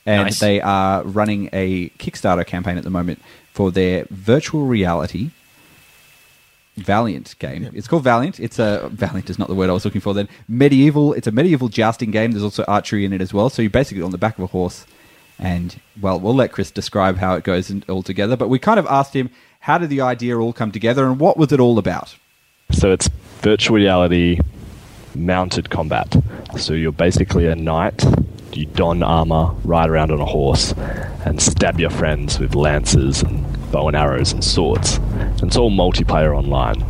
and 0.07 0.25
Nice. 0.25 0.41
they 0.41 0.61
are 0.61 1.03
running 1.05 1.49
a 1.53 1.89
Kickstarter 1.99 2.47
campaign 2.47 2.77
at 2.79 2.85
the 2.85 2.91
moment 2.91 3.21
for 3.53 3.71
their 3.71 4.07
virtual 4.11 4.67
reality 4.67 5.31
Valiant 6.77 7.39
game. 7.39 7.71
It's 7.73 7.87
called 7.87 8.03
Valiant. 8.03 8.41
It's 8.41 8.59
a 8.59 8.89
Valiant 8.93 9.31
is 9.31 9.39
not 9.39 9.47
the 9.47 9.55
word 9.55 9.71
I 9.71 9.73
was 9.75 9.85
looking 9.85 10.01
for. 10.01 10.13
Then 10.13 10.29
medieval. 10.49 11.13
It's 11.13 11.29
a 11.29 11.31
medieval 11.31 11.69
jousting 11.69 12.11
game. 12.11 12.33
There's 12.33 12.43
also 12.43 12.65
archery 12.65 13.05
in 13.05 13.13
it 13.13 13.21
as 13.21 13.33
well. 13.33 13.49
So 13.49 13.63
you're 13.63 13.71
basically 13.71 14.03
on 14.03 14.11
the 14.11 14.19
back 14.19 14.39
of 14.39 14.43
a 14.45 14.49
horse, 14.49 14.85
and 15.39 15.81
well, 16.01 16.19
we'll 16.19 16.35
let 16.35 16.51
Chris 16.51 16.73
describe 16.73 17.19
how 17.19 17.37
it 17.37 17.45
goes 17.45 17.73
all 17.89 18.03
together. 18.03 18.37
But 18.37 18.49
we 18.49 18.59
kind 18.59 18.81
of 18.81 18.87
asked 18.87 19.15
him 19.15 19.31
how 19.61 19.79
did 19.79 19.89
the 19.89 20.01
idea 20.01 20.37
all 20.37 20.53
come 20.53 20.73
together 20.73 21.07
and 21.07 21.21
what 21.21 21.37
was 21.37 21.53
it 21.53 21.61
all 21.61 21.79
about. 21.79 22.17
So 22.73 22.91
it's 22.91 23.09
virtual 23.41 23.77
reality 23.77 24.41
mounted 25.15 25.71
combat. 25.71 26.17
So 26.59 26.75
you're 26.75 26.93
basically 26.93 27.47
a 27.47 27.55
knight. 27.55 28.05
You 28.53 28.67
don 28.67 29.03
armor, 29.03 29.51
ride 29.65 29.91
around 29.91 30.13
on 30.13 30.21
a 30.21 30.25
horse, 30.25 30.73
and 31.25 31.41
stab 31.43 31.81
your 31.81 31.91
friends 31.91 32.39
with 32.39 32.55
lances 32.55 33.23
and 33.23 33.45
bow 33.73 33.89
and 33.89 33.97
arrows 33.97 34.33
and 34.33 34.45
swords. 34.45 34.97
And 34.97 35.45
it's 35.45 35.57
all 35.57 35.71
multiplayer 35.71 36.37
online. 36.37 36.85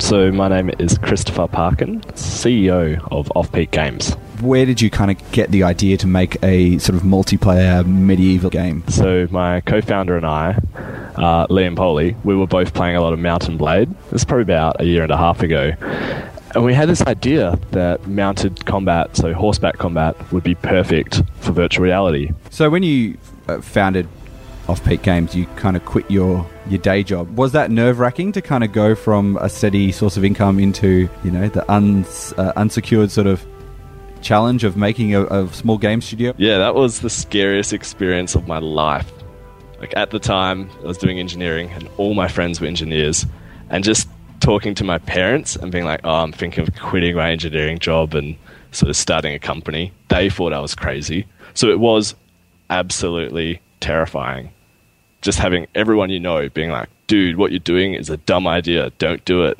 So 0.00 0.30
my 0.30 0.48
name 0.48 0.70
is 0.78 0.98
Christopher 0.98 1.48
Parkin, 1.48 2.00
CEO 2.14 3.06
of 3.10 3.32
Off 3.34 3.50
Peak 3.52 3.70
Games. 3.70 4.16
Where 4.42 4.66
did 4.66 4.80
you 4.80 4.90
kind 4.90 5.10
of 5.12 5.32
get 5.32 5.52
the 5.52 5.62
idea 5.62 5.96
to 5.98 6.08
make 6.08 6.42
a 6.42 6.76
sort 6.78 6.96
of 6.96 7.02
multiplayer 7.02 7.86
medieval 7.86 8.50
game? 8.50 8.82
So 8.88 9.28
my 9.30 9.60
co-founder 9.60 10.16
and 10.16 10.26
I, 10.26 10.58
uh, 11.14 11.46
Liam 11.46 11.76
Poley, 11.76 12.16
we 12.24 12.34
were 12.34 12.48
both 12.48 12.74
playing 12.74 12.96
a 12.96 13.00
lot 13.00 13.12
of 13.12 13.20
Mount 13.20 13.56
& 13.58 13.58
Blade. 13.58 13.88
Is 14.10 14.24
probably 14.24 14.42
about 14.42 14.80
a 14.80 14.84
year 14.84 15.04
and 15.04 15.12
a 15.12 15.16
half 15.16 15.42
ago. 15.42 15.72
And 16.54 16.64
we 16.64 16.74
had 16.74 16.88
this 16.88 17.02
idea 17.02 17.56
that 17.70 18.06
mounted 18.08 18.66
combat, 18.66 19.16
so 19.16 19.32
horseback 19.32 19.78
combat, 19.78 20.16
would 20.32 20.42
be 20.42 20.56
perfect 20.56 21.22
for 21.38 21.52
virtual 21.52 21.84
reality. 21.84 22.32
So 22.50 22.68
when 22.68 22.82
you 22.82 23.16
uh, 23.48 23.60
founded 23.60 24.08
Off 24.68 24.84
Peak 24.84 25.02
Games, 25.02 25.36
you 25.36 25.46
kind 25.56 25.76
of 25.76 25.84
quit 25.84 26.10
your 26.10 26.44
your 26.68 26.80
day 26.80 27.02
job. 27.02 27.36
Was 27.36 27.52
that 27.52 27.70
nerve 27.70 27.98
wracking 27.98 28.32
to 28.32 28.42
kind 28.42 28.62
of 28.64 28.72
go 28.72 28.94
from 28.94 29.36
a 29.40 29.48
steady 29.48 29.92
source 29.92 30.16
of 30.16 30.24
income 30.24 30.58
into 30.58 31.08
you 31.24 31.30
know 31.30 31.48
the 31.48 31.70
uns, 31.72 32.32
uh, 32.38 32.52
unsecured 32.56 33.10
sort 33.10 33.26
of 33.26 33.44
challenge 34.22 34.64
of 34.64 34.76
making 34.76 35.14
a, 35.14 35.24
a 35.26 35.52
small 35.52 35.78
game 35.78 36.00
studio? 36.00 36.32
Yeah, 36.38 36.58
that 36.58 36.74
was 36.74 37.00
the 37.00 37.10
scariest 37.10 37.72
experience 37.72 38.34
of 38.34 38.46
my 38.46 38.58
life. 38.58 39.10
Like 39.78 39.92
at 39.96 40.10
the 40.10 40.18
time, 40.18 40.70
I 40.82 40.86
was 40.86 40.98
doing 40.98 41.18
engineering, 41.18 41.70
and 41.70 41.88
all 41.96 42.14
my 42.14 42.28
friends 42.28 42.60
were 42.60 42.66
engineers, 42.66 43.26
and 43.68 43.82
just 43.82 44.08
talking 44.40 44.74
to 44.76 44.84
my 44.84 44.98
parents 44.98 45.56
and 45.56 45.72
being 45.72 45.84
like, 45.84 46.00
"Oh, 46.04 46.22
I'm 46.22 46.32
thinking 46.32 46.62
of 46.62 46.74
quitting 46.76 47.16
my 47.16 47.30
engineering 47.30 47.78
job 47.78 48.14
and 48.14 48.36
sort 48.70 48.90
of 48.90 48.96
starting 48.96 49.34
a 49.34 49.38
company." 49.38 49.92
They 50.08 50.30
thought 50.30 50.52
I 50.52 50.60
was 50.60 50.74
crazy, 50.74 51.26
so 51.54 51.68
it 51.68 51.80
was 51.80 52.14
absolutely 52.70 53.60
terrifying. 53.80 54.50
Just 55.20 55.38
having 55.38 55.66
everyone 55.74 56.10
you 56.10 56.20
know 56.20 56.48
being 56.48 56.70
like, 56.70 56.88
"Dude, 57.08 57.36
what 57.36 57.50
you're 57.50 57.58
doing 57.58 57.94
is 57.94 58.08
a 58.08 58.16
dumb 58.18 58.46
idea. 58.46 58.90
Don't 58.98 59.24
do 59.24 59.42
it." 59.44 59.58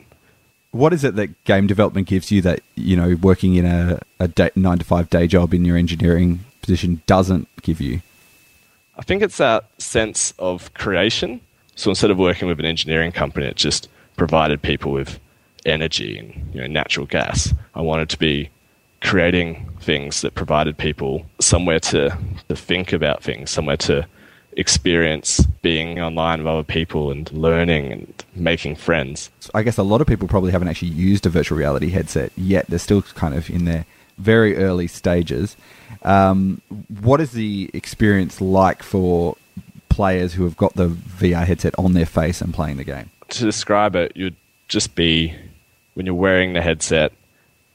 What 0.73 0.93
is 0.93 1.05
it 1.05 1.17
that 1.17 1.45
game 1.45 1.67
development 1.67 2.09
gives 2.09 2.31
you 2.31 2.43
that 2.43 2.61
you 2.75 2.97
know 2.97 3.17
working 3.23 3.55
in 3.55 3.65
a, 3.65 4.01
a 4.19 4.29
day, 4.29 4.51
nine 4.57 4.79
to 4.79 4.85
five 4.85 5.09
day 5.11 5.27
job 5.27 5.55
in 5.55 5.65
your 5.65 5.77
engineering 5.77 6.41
position 6.61 7.03
doesn't 7.07 7.49
give 7.63 7.81
you? 7.81 8.01
I 8.97 9.03
think 9.03 9.23
it's 9.23 9.39
that 9.39 9.65
sense 9.81 10.35
of 10.39 10.73
creation. 10.75 11.41
So 11.77 11.91
instead 11.91 12.11
of 12.11 12.19
working 12.19 12.49
with 12.49 12.59
an 12.59 12.67
engineering 12.67 13.13
company 13.13 13.47
that 13.47 13.57
just 13.57 13.89
provided 14.17 14.61
people 14.61 14.93
with 14.93 15.19
energy 15.65 16.19
and 16.19 16.55
you 16.55 16.61
know, 16.61 16.67
natural 16.67 17.07
gas, 17.07 17.55
I 17.75 17.81
wanted 17.81 18.11
to 18.11 18.19
be 18.19 18.51
creating 19.01 19.69
things 19.81 20.21
that 20.21 20.35
provided 20.35 20.77
people 20.77 21.27
somewhere 21.41 21.81
to, 21.81 22.17
to 22.49 22.57
think 22.57 22.93
about 22.93 23.23
things, 23.23 23.51
somewhere 23.51 23.77
to 23.79 24.07
experience 24.57 25.45
being 25.63 26.01
online 26.01 26.41
with 26.41 26.47
other 26.47 26.63
people 26.63 27.11
and 27.11 27.31
learning 27.33 27.93
and 27.93 28.25
making 28.35 28.77
friends. 28.77 29.31
I 29.55 29.63
guess 29.63 29.79
a 29.79 29.83
lot 29.83 30.01
of 30.01 30.07
people 30.07 30.29
probably 30.29 30.53
haven't 30.53 30.69
actually 30.69 30.89
used 30.89 31.27
a 31.27 31.31
virtual 31.31 31.59
reality 31.59 31.91
headset 31.91 32.33
yet. 32.37 32.67
They're 32.69 32.79
still 32.79 33.03
kind 33.03 33.35
of 33.35 33.49
in 33.49 33.65
their 33.65 33.87
very 34.19 34.57
early 34.57 34.87
stages. 34.87 35.57
Um, 36.03 36.61
what 37.01 37.21
is 37.21 37.33
the 37.33 37.71
experience 37.73 38.41
like 38.41 38.83
for 38.83 39.37
players 39.89 40.35
who 40.35 40.45
have 40.45 40.57
got 40.57 40.75
the 40.75 40.89
VR 40.89 41.47
headset 41.47 41.75
on 41.79 41.95
their 41.95 42.07
face 42.07 42.41
and 42.41 42.53
playing 42.53 42.77
the 42.77 42.85
game? 42.85 43.11
to 43.33 43.45
describe 43.45 43.97
it, 43.97 44.13
you'd 44.15 44.37
just 44.69 44.95
be 44.95 45.35
when 45.95 46.07
you're 46.07 46.15
wearing 46.15 46.53
the 46.53 46.63
headset, 46.63 47.13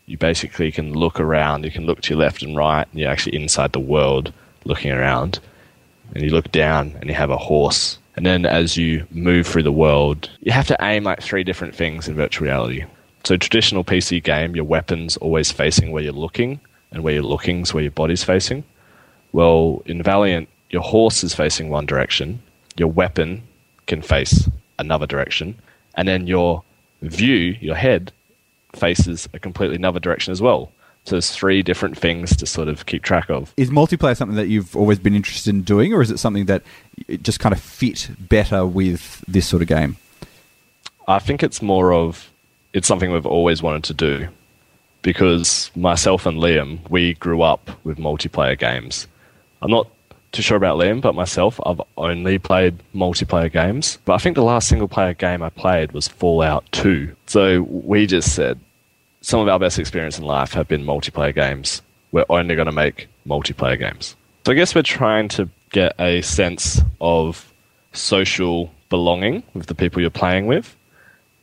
you 0.05 0.17
basically 0.17 0.71
can 0.71 0.93
look 0.93 1.19
around, 1.19 1.65
you 1.65 1.71
can 1.71 1.85
look 1.85 2.01
to 2.01 2.13
your 2.13 2.19
left 2.19 2.41
and 2.41 2.55
right, 2.55 2.87
and 2.91 2.99
you're 2.99 3.09
actually 3.09 3.35
inside 3.35 3.73
the 3.73 3.79
world 3.79 4.33
looking 4.63 4.91
around. 4.91 5.39
And 6.17 6.25
you 6.25 6.31
look 6.31 6.51
down 6.51 6.97
and 6.99 7.11
you 7.11 7.15
have 7.15 7.29
a 7.29 7.37
horse. 7.37 7.99
And 8.15 8.25
then 8.25 8.43
as 8.47 8.75
you 8.75 9.05
move 9.11 9.45
through 9.45 9.61
the 9.61 9.71
world, 9.71 10.31
you 10.39 10.51
have 10.51 10.65
to 10.65 10.77
aim 10.81 11.03
like 11.03 11.21
three 11.21 11.43
different 11.43 11.75
things 11.75 12.07
in 12.07 12.15
virtual 12.15 12.47
reality. 12.47 12.85
So, 13.23 13.37
traditional 13.37 13.83
PC 13.83 14.23
game, 14.23 14.55
your 14.55 14.65
weapon's 14.65 15.17
always 15.17 15.51
facing 15.51 15.91
where 15.91 16.01
you're 16.01 16.13
looking, 16.13 16.59
and 16.91 17.03
where 17.03 17.13
you're 17.13 17.21
looking 17.21 17.61
is 17.61 17.71
where 17.71 17.83
your 17.83 17.91
body's 17.91 18.23
facing. 18.23 18.63
Well, 19.31 19.83
in 19.85 20.01
Valiant, 20.01 20.49
your 20.71 20.81
horse 20.81 21.23
is 21.23 21.35
facing 21.35 21.69
one 21.69 21.85
direction, 21.85 22.41
your 22.77 22.87
weapon 22.87 23.43
can 23.85 24.01
face 24.01 24.49
another 24.79 25.05
direction, 25.05 25.53
and 25.93 26.07
then 26.07 26.25
your 26.25 26.63
view, 27.03 27.55
your 27.61 27.75
head, 27.75 28.11
faces 28.73 29.29
a 29.35 29.39
completely 29.39 29.75
another 29.75 29.99
direction 29.99 30.31
as 30.31 30.41
well. 30.41 30.71
So 31.07 31.15
there's 31.15 31.31
three 31.31 31.63
different 31.63 31.97
things 31.97 32.35
to 32.35 32.45
sort 32.45 32.67
of 32.67 32.85
keep 32.85 33.01
track 33.01 33.29
of. 33.29 33.53
Is 33.55 33.69
multiplayer 33.69 34.17
something 34.17 34.35
that 34.35 34.49
you've 34.49 34.75
always 34.75 34.99
been 34.99 35.15
interested 35.15 35.49
in 35.55 35.61
doing, 35.61 35.93
or 35.93 36.01
is 36.01 36.11
it 36.11 36.17
something 36.17 36.47
that 36.47 36.63
it 37.07 37.23
just 37.23 37.39
kind 37.39 37.55
of 37.55 37.61
fit 37.61 38.09
better 38.19 38.65
with 38.65 39.23
this 39.25 39.47
sort 39.47 39.61
of 39.61 39.69
game? 39.69 39.95
I 41.07 41.19
think 41.19 41.43
it's 41.43 41.61
more 41.61 41.93
of 41.93 42.29
it's 42.73 42.89
something 42.89 43.09
we've 43.09 43.25
always 43.25 43.63
wanted 43.63 43.85
to 43.85 43.93
do 43.93 44.27
because 45.01 45.71
myself 45.77 46.25
and 46.25 46.39
Liam, 46.39 46.79
we 46.89 47.13
grew 47.13 47.41
up 47.41 47.69
with 47.85 47.97
multiplayer 47.97 48.59
games. 48.59 49.07
I'm 49.61 49.71
not 49.71 49.87
too 50.33 50.41
sure 50.41 50.57
about 50.57 50.77
Liam, 50.77 50.99
but 50.99 51.15
myself, 51.15 51.57
I've 51.65 51.81
only 51.95 52.37
played 52.37 52.79
multiplayer 52.93 53.49
games. 53.49 53.97
But 54.03 54.15
I 54.15 54.17
think 54.17 54.35
the 54.35 54.43
last 54.43 54.67
single 54.67 54.89
player 54.89 55.13
game 55.13 55.41
I 55.41 55.51
played 55.51 55.93
was 55.93 56.09
Fallout 56.09 56.69
2. 56.73 57.15
So 57.27 57.61
we 57.61 58.07
just 58.07 58.35
said 58.35 58.59
some 59.21 59.39
of 59.39 59.47
our 59.47 59.59
best 59.59 59.79
experience 59.79 60.17
in 60.17 60.25
life 60.25 60.53
have 60.53 60.67
been 60.67 60.83
multiplayer 60.83 61.33
games. 61.33 61.81
We're 62.11 62.25
only 62.29 62.55
going 62.55 62.67
to 62.67 62.71
make 62.71 63.07
multiplayer 63.27 63.77
games. 63.77 64.15
So 64.45 64.51
I 64.53 64.55
guess 64.55 64.73
we're 64.73 64.83
trying 64.83 65.27
to 65.29 65.49
get 65.71 65.93
a 65.99 66.21
sense 66.21 66.81
of 67.01 67.51
social 67.93 68.71
belonging 68.89 69.43
with 69.53 69.67
the 69.67 69.75
people 69.75 70.01
you're 70.01 70.09
playing 70.09 70.47
with 70.47 70.75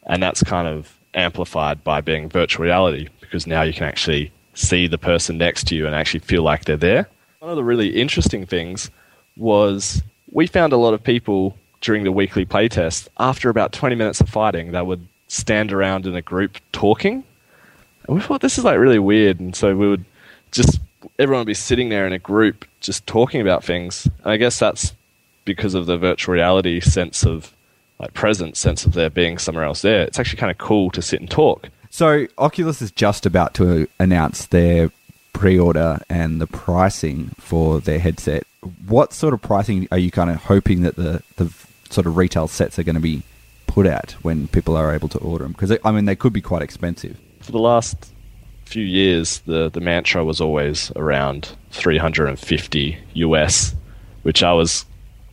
and 0.07 0.23
that's 0.23 0.43
kind 0.43 0.69
of 0.69 0.99
amplified 1.15 1.83
by 1.85 2.01
being 2.01 2.29
virtual 2.29 2.65
reality 2.65 3.09
because 3.21 3.47
now 3.47 3.63
you 3.63 3.73
can 3.73 3.85
actually 3.85 4.33
see 4.55 4.87
the 4.87 4.99
person 4.99 5.39
next 5.39 5.67
to 5.69 5.75
you 5.75 5.87
and 5.87 5.95
actually 5.95 6.21
feel 6.21 6.43
like 6.43 6.65
they're 6.65 6.77
there. 6.77 7.09
One 7.41 7.51
of 7.51 7.57
the 7.57 7.65
really 7.65 7.89
interesting 7.89 8.47
things 8.47 8.91
was 9.37 10.03
we 10.33 10.47
found 10.47 10.73
a 10.73 10.77
lot 10.77 10.95
of 10.95 11.03
people 11.03 11.57
during 11.81 12.05
the 12.05 12.13
weekly 12.13 12.47
playtest, 12.47 13.09
after 13.19 13.51
about 13.51 13.73
20 13.73 13.95
minutes 13.95 14.21
of 14.21 14.29
fighting, 14.29 14.73
they 14.73 14.81
would 14.81 15.07
stand 15.29 15.73
around 15.73 16.07
in 16.07 16.15
a 16.15 16.23
group 16.23 16.57
talking. 16.73 17.25
And 18.07 18.17
we 18.17 18.23
thought 18.23 18.41
this 18.41 18.59
is 18.59 18.65
like 18.65 18.79
really 18.79 18.99
weird. 18.99 19.41
And 19.41 19.55
so 19.55 19.75
we 19.77 19.89
would 19.89 20.05
just, 20.51 20.81
everyone 21.19 21.41
would 21.41 21.47
be 21.47 21.55
sitting 21.55 21.89
there 21.89 22.07
in 22.07 22.13
a 22.13 22.19
group 22.19 22.65
just 22.81 23.07
talking 23.07 23.41
about 23.41 23.65
things. 23.65 24.07
And 24.23 24.33
I 24.33 24.37
guess 24.37 24.59
that's 24.59 24.93
because 25.45 25.75
of 25.75 25.87
the 25.87 25.99
virtual 25.99 26.35
reality 26.35 26.81
sense 26.81 27.25
of 27.25 27.55
like 27.99 28.15
present 28.15 28.57
sense 28.57 28.85
of 28.87 28.93
there 28.93 29.11
being 29.11 29.39
somewhere 29.39 29.65
else 29.65 29.83
there. 29.83 30.03
It's 30.03 30.19
actually 30.19 30.39
kind 30.39 30.51
of 30.51 30.59
cool 30.59 30.91
to 30.91 31.03
sit 31.03 31.21
and 31.21 31.31
talk. 31.31 31.69
So 31.91 32.27
Oculus 32.39 32.83
is 32.83 32.91
just 32.91 33.25
about 33.25 33.55
to 33.55 33.89
announce 34.01 34.47
their 34.47 34.91
pre-order 35.33 36.01
and 36.09 36.41
the 36.41 36.47
pricing 36.47 37.31
for 37.39 37.81
their 37.81 37.99
headset. 37.99 38.45
What 38.87 39.13
sort 39.13 39.35
of 39.35 39.43
pricing 39.43 39.87
are 39.93 39.99
you 39.99 40.11
kind 40.11 40.31
of 40.31 40.37
hoping 40.37 40.83
that 40.83 40.97
the 40.97 41.23
the 41.37 41.53
sort 41.91 42.07
of 42.07 42.17
retail 42.17 42.49
sets 42.49 42.79
are 42.79 42.83
going 42.83 42.95
to 42.95 43.01
be 43.01 43.23
put 43.67 43.87
at 43.87 44.13
when 44.23 44.49
people 44.49 44.77
are 44.77 44.93
able 44.93 45.09
to 45.11 45.19
order 45.19 45.45
them? 45.45 45.53
Because 45.53 45.77
I 45.85 45.93
mean, 45.93 46.07
they 46.07 46.17
could 46.17 46.33
be 46.33 46.41
quite 46.41 46.63
expensive. 46.63 47.17
For 47.45 47.53
the 47.53 47.59
last 47.59 48.11
few 48.65 48.83
years, 48.83 49.41
the, 49.41 49.69
the 49.69 49.81
mantra 49.81 50.25
was 50.25 50.41
always 50.41 50.91
around 50.97 51.55
350 51.73 52.99
US, 53.13 53.75
which 54.23 54.43
I 54.43 54.55
was 54.55 54.87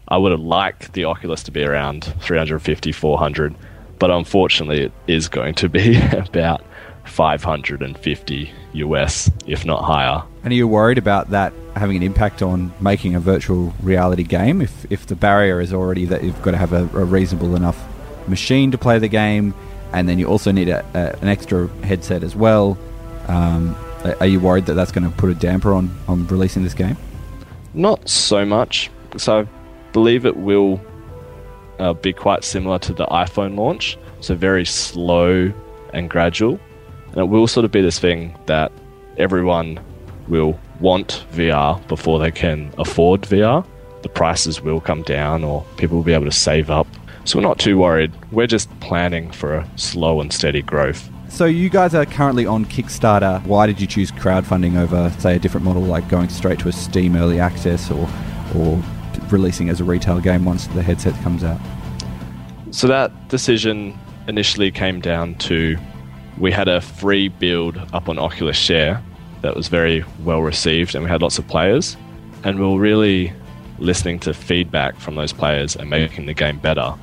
I 0.10 0.18
would 0.18 0.34
have 0.34 0.42
liked 0.42 0.92
the 0.92 1.06
Oculus 1.06 1.42
to 1.44 1.52
be 1.52 1.64
around 1.64 2.04
350, 2.20 2.92
400, 2.92 3.56
but 3.98 4.12
unfortunately, 4.12 4.82
it 4.82 4.92
is 5.08 5.30
going 5.30 5.56
to 5.56 5.70
be 5.70 6.02
about 6.12 6.62
550 7.06 8.52
US, 8.74 9.32
if 9.48 9.64
not 9.64 9.86
higher. 9.86 10.22
And 10.44 10.52
are 10.52 10.56
you 10.56 10.68
worried 10.68 10.98
about 10.98 11.30
that 11.30 11.54
having 11.78 11.96
an 11.96 12.04
impact 12.04 12.42
on 12.42 12.74
making 12.82 13.16
a 13.16 13.22
virtual 13.22 13.74
reality 13.82 14.24
game? 14.24 14.62
If 14.62 14.92
if 14.92 15.08
the 15.08 15.16
barrier 15.16 15.62
is 15.62 15.72
already 15.72 16.04
that 16.08 16.26
you've 16.26 16.42
got 16.42 16.52
to 16.52 16.58
have 16.58 16.74
a, 16.74 16.82
a 16.94 17.06
reasonable 17.06 17.56
enough 17.56 17.82
machine 18.28 18.70
to 18.72 18.78
play 18.78 19.00
the 19.00 19.08
game, 19.08 19.54
and 19.94 20.08
then 20.08 20.20
you 20.20 20.28
also 20.28 20.52
need 20.52 20.70
a, 20.70 20.86
a, 20.94 21.22
an 21.22 21.28
extra 21.28 21.68
headset 21.84 22.24
as 22.24 22.36
well. 22.36 22.78
Um, 23.28 23.76
are 24.20 24.26
you 24.26 24.40
worried 24.40 24.66
that 24.66 24.74
that's 24.74 24.92
going 24.92 25.10
to 25.10 25.16
put 25.18 25.30
a 25.30 25.36
damper 25.36 25.74
on, 25.74 25.96
on 26.08 26.26
releasing 26.28 26.64
this 26.64 26.74
game? 26.74 26.98
Not 27.74 28.10
so 28.10 28.46
much. 28.46 28.90
So 29.18 29.42
I 29.42 29.48
believe 29.92 30.26
it 30.26 30.38
will 30.38 30.82
uh, 31.80 31.94
be 31.94 32.14
quite 32.14 32.44
similar 32.44 32.80
to 32.80 32.94
the 32.94 33.06
iPhone 33.08 33.58
launch. 33.58 33.98
So 34.22 34.36
very 34.36 34.66
slow 34.66 35.52
and 35.94 36.10
gradual. 36.10 36.60
And 37.10 37.18
it 37.18 37.26
will 37.26 37.48
sort 37.48 37.66
of 37.66 37.72
be 37.72 37.82
this 37.82 38.00
thing 38.00 38.38
that 38.46 38.72
everyone 39.18 39.80
will 40.28 40.60
want 40.80 41.26
VR 41.34 41.86
before 41.88 42.20
they 42.20 42.32
can 42.32 42.74
afford 42.78 43.22
VR. 43.24 43.66
The 44.02 44.10
prices 44.10 44.62
will 44.62 44.82
come 44.82 45.04
down 45.04 45.44
or 45.44 45.66
people 45.78 45.98
will 45.98 46.04
be 46.04 46.14
able 46.14 46.26
to 46.26 46.32
save 46.32 46.70
up. 46.70 46.88
So 47.26 47.38
we're 47.38 47.44
not 47.44 47.60
too 47.60 47.78
worried. 47.78 48.12
We're 48.32 48.48
just 48.48 48.68
planning 48.80 49.32
for 49.32 49.54
a 49.56 49.70
slow 49.76 50.22
and 50.22 50.34
steady 50.34 50.62
growth. 50.62 51.10
So 51.30 51.46
you 51.46 51.70
guys 51.70 51.96
are 51.96 52.06
currently 52.06 52.46
on 52.46 52.66
Kickstarter. 52.66 53.46
Why 53.46 53.66
did 53.66 53.80
you 53.80 53.88
choose 53.88 54.12
crowdfunding 54.12 54.78
over, 54.78 55.10
say, 55.20 55.36
a 55.36 55.40
different 55.40 55.66
model 55.66 55.84
like 55.84 56.10
going 56.10 56.30
straight 56.30 56.60
to 56.60 56.68
a 56.68 56.72
Steam 56.72 57.16
early 57.16 57.40
access 57.40 57.90
or 57.90 58.10
or 58.56 58.84
releasing 59.30 59.70
as 59.70 59.80
a 59.80 59.84
retail 59.84 60.20
game 60.20 60.44
once 60.44 60.68
the 60.68 60.84
headset 60.84 61.14
comes 61.24 61.44
out? 61.44 61.60
So 62.72 62.88
that 62.88 63.30
decision 63.30 63.98
initially 64.28 64.72
came 64.72 65.00
down 65.00 65.36
to 65.36 65.78
we 66.38 66.52
had 66.52 66.68
a 66.68 66.82
free 66.82 67.28
build 67.28 67.78
up 67.94 68.10
on 68.10 68.18
Oculus 68.18 68.58
Share 68.58 69.02
that 69.42 69.56
was 69.56 69.68
very 69.68 70.04
well 70.24 70.42
received 70.42 70.96
and 70.96 71.04
we 71.04 71.10
had 71.10 71.22
lots 71.22 71.38
of 71.38 71.48
players. 71.48 71.96
And 72.44 72.60
we 72.60 72.66
were 72.66 72.80
really 72.80 73.32
listening 73.80 74.20
to 74.20 74.34
feedback 74.34 74.96
from 74.98 75.16
those 75.16 75.34
players 75.34 75.76
and 75.76 75.90
making 75.90 76.26
the 76.26 76.34
game 76.34 76.60
better. 76.60 76.94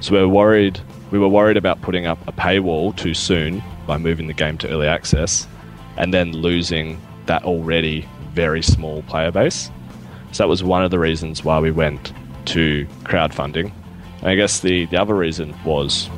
So 0.00 0.14
we 0.14 0.20
were 0.20 0.28
worried 0.28 0.80
we 1.10 1.18
were 1.18 1.28
worried 1.28 1.56
about 1.56 1.80
putting 1.80 2.06
up 2.06 2.18
a 2.28 2.32
paywall 2.32 2.94
too 2.94 3.14
soon 3.14 3.62
by 3.86 3.96
moving 3.96 4.26
the 4.26 4.34
game 4.34 4.58
to 4.58 4.68
early 4.68 4.86
access 4.86 5.48
and 5.96 6.12
then 6.12 6.32
losing 6.32 7.00
that 7.26 7.44
already 7.44 8.06
very 8.34 8.62
small 8.62 9.02
player 9.02 9.30
base. 9.30 9.70
So 10.32 10.42
that 10.42 10.48
was 10.48 10.62
one 10.62 10.84
of 10.84 10.90
the 10.90 10.98
reasons 10.98 11.42
why 11.42 11.58
we 11.60 11.70
went 11.70 12.12
to 12.46 12.86
crowdfunding. 13.04 13.72
And 14.18 14.28
I 14.28 14.34
guess 14.34 14.60
the, 14.60 14.84
the 14.86 14.98
other 14.98 15.14
reason 15.14 15.54
was 15.64 16.10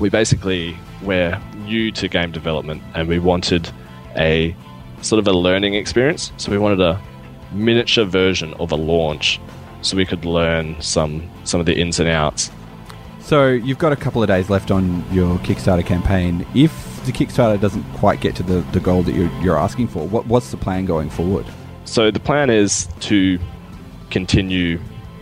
we 0.00 0.08
basically 0.08 0.76
we're 1.02 1.40
new 1.56 1.92
to 1.92 2.08
game 2.08 2.32
development 2.32 2.82
and 2.94 3.08
we 3.08 3.18
wanted 3.18 3.70
a 4.16 4.56
sort 5.02 5.18
of 5.18 5.28
a 5.28 5.32
learning 5.32 5.74
experience. 5.74 6.32
So 6.38 6.50
we 6.50 6.58
wanted 6.58 6.80
a 6.80 7.00
miniature 7.52 8.04
version 8.04 8.54
of 8.54 8.72
a 8.72 8.76
launch 8.76 9.40
so 9.82 9.96
we 9.96 10.06
could 10.06 10.24
learn 10.24 10.80
some 10.80 11.30
some 11.44 11.60
of 11.60 11.66
the 11.66 11.78
ins 11.78 12.00
and 12.00 12.08
outs. 12.08 12.50
So 13.26 13.48
you've 13.48 13.78
got 13.78 13.92
a 13.92 13.96
couple 13.96 14.22
of 14.22 14.28
days 14.28 14.48
left 14.50 14.70
on 14.70 15.04
your 15.12 15.36
Kickstarter 15.38 15.84
campaign. 15.84 16.46
If 16.54 17.04
the 17.06 17.10
Kickstarter 17.10 17.60
doesn't 17.60 17.82
quite 17.94 18.20
get 18.20 18.36
to 18.36 18.44
the, 18.44 18.60
the 18.70 18.78
goal 18.78 19.02
that 19.02 19.16
you're, 19.16 19.28
you're 19.42 19.58
asking 19.58 19.88
for, 19.88 20.06
what, 20.06 20.28
what's 20.28 20.52
the 20.52 20.56
plan 20.56 20.86
going 20.86 21.10
forward? 21.10 21.44
So 21.86 22.12
the 22.12 22.20
plan 22.20 22.50
is 22.50 22.88
to 23.00 23.40
continue 24.10 24.78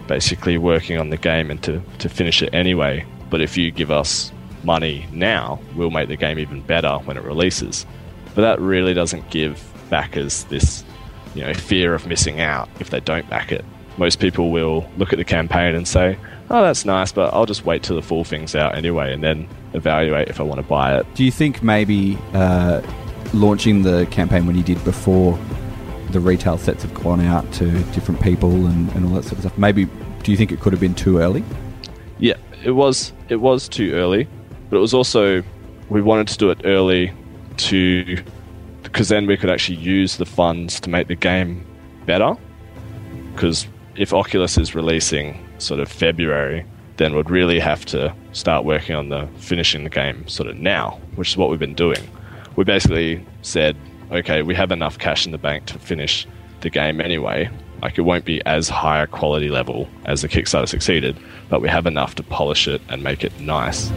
basically 0.06 0.58
working 0.58 0.98
on 0.98 1.08
the 1.08 1.16
game 1.16 1.50
and 1.50 1.62
to, 1.62 1.80
to 2.00 2.10
finish 2.10 2.42
it 2.42 2.52
anyway. 2.52 3.06
But 3.30 3.40
if 3.40 3.56
you 3.56 3.70
give 3.70 3.90
us 3.90 4.30
money 4.64 5.06
now, 5.10 5.58
we'll 5.74 5.90
make 5.90 6.08
the 6.08 6.16
game 6.16 6.38
even 6.38 6.60
better 6.60 6.98
when 7.04 7.16
it 7.16 7.22
releases. 7.22 7.86
But 8.34 8.42
that 8.42 8.60
really 8.60 8.92
doesn't 8.92 9.30
give 9.30 9.64
backers 9.88 10.44
this, 10.44 10.84
you 11.34 11.40
know, 11.40 11.54
fear 11.54 11.94
of 11.94 12.06
missing 12.06 12.42
out 12.42 12.68
if 12.80 12.90
they 12.90 13.00
don't 13.00 13.30
back 13.30 13.50
it. 13.50 13.64
Most 13.96 14.20
people 14.20 14.50
will 14.50 14.86
look 14.98 15.14
at 15.14 15.18
the 15.18 15.24
campaign 15.24 15.74
and 15.74 15.88
say, 15.88 16.18
"Oh, 16.50 16.62
that's 16.62 16.85
nice, 16.85 17.12
but 17.12 17.33
I'll 17.35 17.46
just 17.46 17.64
wait 17.64 17.83
till 17.83 17.96
the 17.96 18.02
full 18.02 18.24
thing's 18.24 18.54
out 18.54 18.76
anyway, 18.76 19.12
and 19.12 19.22
then 19.22 19.48
evaluate 19.72 20.28
if 20.28 20.40
I 20.40 20.42
want 20.42 20.61
to 20.61 20.66
buy 20.66 20.96
it." 20.96 21.07
Do 21.14 21.24
you 21.24 21.30
think 21.30 21.62
maybe 21.62 22.18
uh, 22.33 22.83
launching 23.33 23.83
the 23.83 24.07
campaign 24.11 24.46
when 24.46 24.57
you 24.57 24.62
did 24.62 24.83
before 24.85 25.38
the 26.11 26.20
retail 26.20 26.57
sets 26.59 26.83
have 26.83 26.94
gone 26.94 27.20
out 27.20 27.50
to 27.54 27.70
different 27.92 28.20
people 28.22 28.66
and, 28.66 28.90
and 28.92 29.04
all 29.04 29.12
that 29.12 29.24
sort 29.24 29.33
of 29.35 29.40
stuff, 29.40 29.59
maybe 29.59 29.87
do 30.22 30.30
you 30.30 30.37
think 30.37 30.52
it 30.52 30.61
could 30.61 30.72
have 30.72 30.80
been 30.80 30.94
too 30.94 31.18
early? 31.18 31.44
Yeah, 32.18 32.35
it 32.64 32.70
was. 32.70 33.12
It 33.28 33.37
was 33.37 33.68
too 33.68 33.92
early, 33.94 34.28
but 34.70 34.76
it 34.76 34.80
was 34.80 34.94
also 34.94 35.42
we 35.90 36.02
wanted 36.02 36.28
to 36.28 36.38
do 36.38 36.50
it 36.50 36.61
early 36.64 37.12
to 37.59 38.22
because 38.83 39.09
then 39.09 39.26
we 39.26 39.37
could 39.37 39.50
actually 39.50 39.78
use 39.78 40.16
the 40.16 40.26
funds 40.26 40.80
to 40.80 40.90
make 40.90 41.09
the 41.09 41.16
game 41.16 41.66
better. 42.07 42.37
Because 43.33 43.66
if 43.96 44.12
Oculus 44.12 44.57
is 44.57 44.74
releasing 44.74 45.43
sort 45.64 45.81
of 45.81 45.88
February, 45.88 46.64
then 46.96 47.14
we'd 47.16 47.31
really 47.31 47.59
have 47.59 47.85
to 47.87 48.14
start 48.33 48.64
working 48.64 48.94
on 48.94 49.09
the 49.09 49.29
finishing 49.38 49.85
the 49.85 49.90
game 49.90 50.27
sort 50.29 50.48
of 50.48 50.57
now, 50.57 51.00
which 51.16 51.31
is 51.31 51.37
what 51.37 51.50
we've 51.50 51.59
been 51.59 51.74
doing. 51.74 52.09
We 52.57 52.64
basically 52.64 53.24
said, 53.42 53.77
okay, 54.12 54.42
we 54.42 54.55
have 54.55 54.70
enough 54.70 54.98
cash 54.98 55.27
in 55.27 55.33
the 55.33 55.38
bank 55.38 55.66
to 55.66 55.79
finish 55.79 56.27
the 56.61 56.70
game 56.70 57.00
anyway. 57.00 57.50
Like 57.83 57.98
it 57.98 58.03
won't 58.03 58.24
be 58.24 58.44
as 58.46 58.68
high 58.68 59.03
a 59.03 59.07
quality 59.07 59.48
level 59.48 59.88
as 60.05 60.22
the 60.22 60.29
Kickstarter 60.29 60.68
succeeded, 60.68 61.18
but 61.48 61.61
we 61.61 61.68
have 61.68 61.87
enough 61.87 62.14
to 62.16 62.22
polish 62.22 62.68
it 62.68 62.81
and 62.88 63.03
make 63.03 63.24
it 63.24 63.38
nice. 63.40 63.90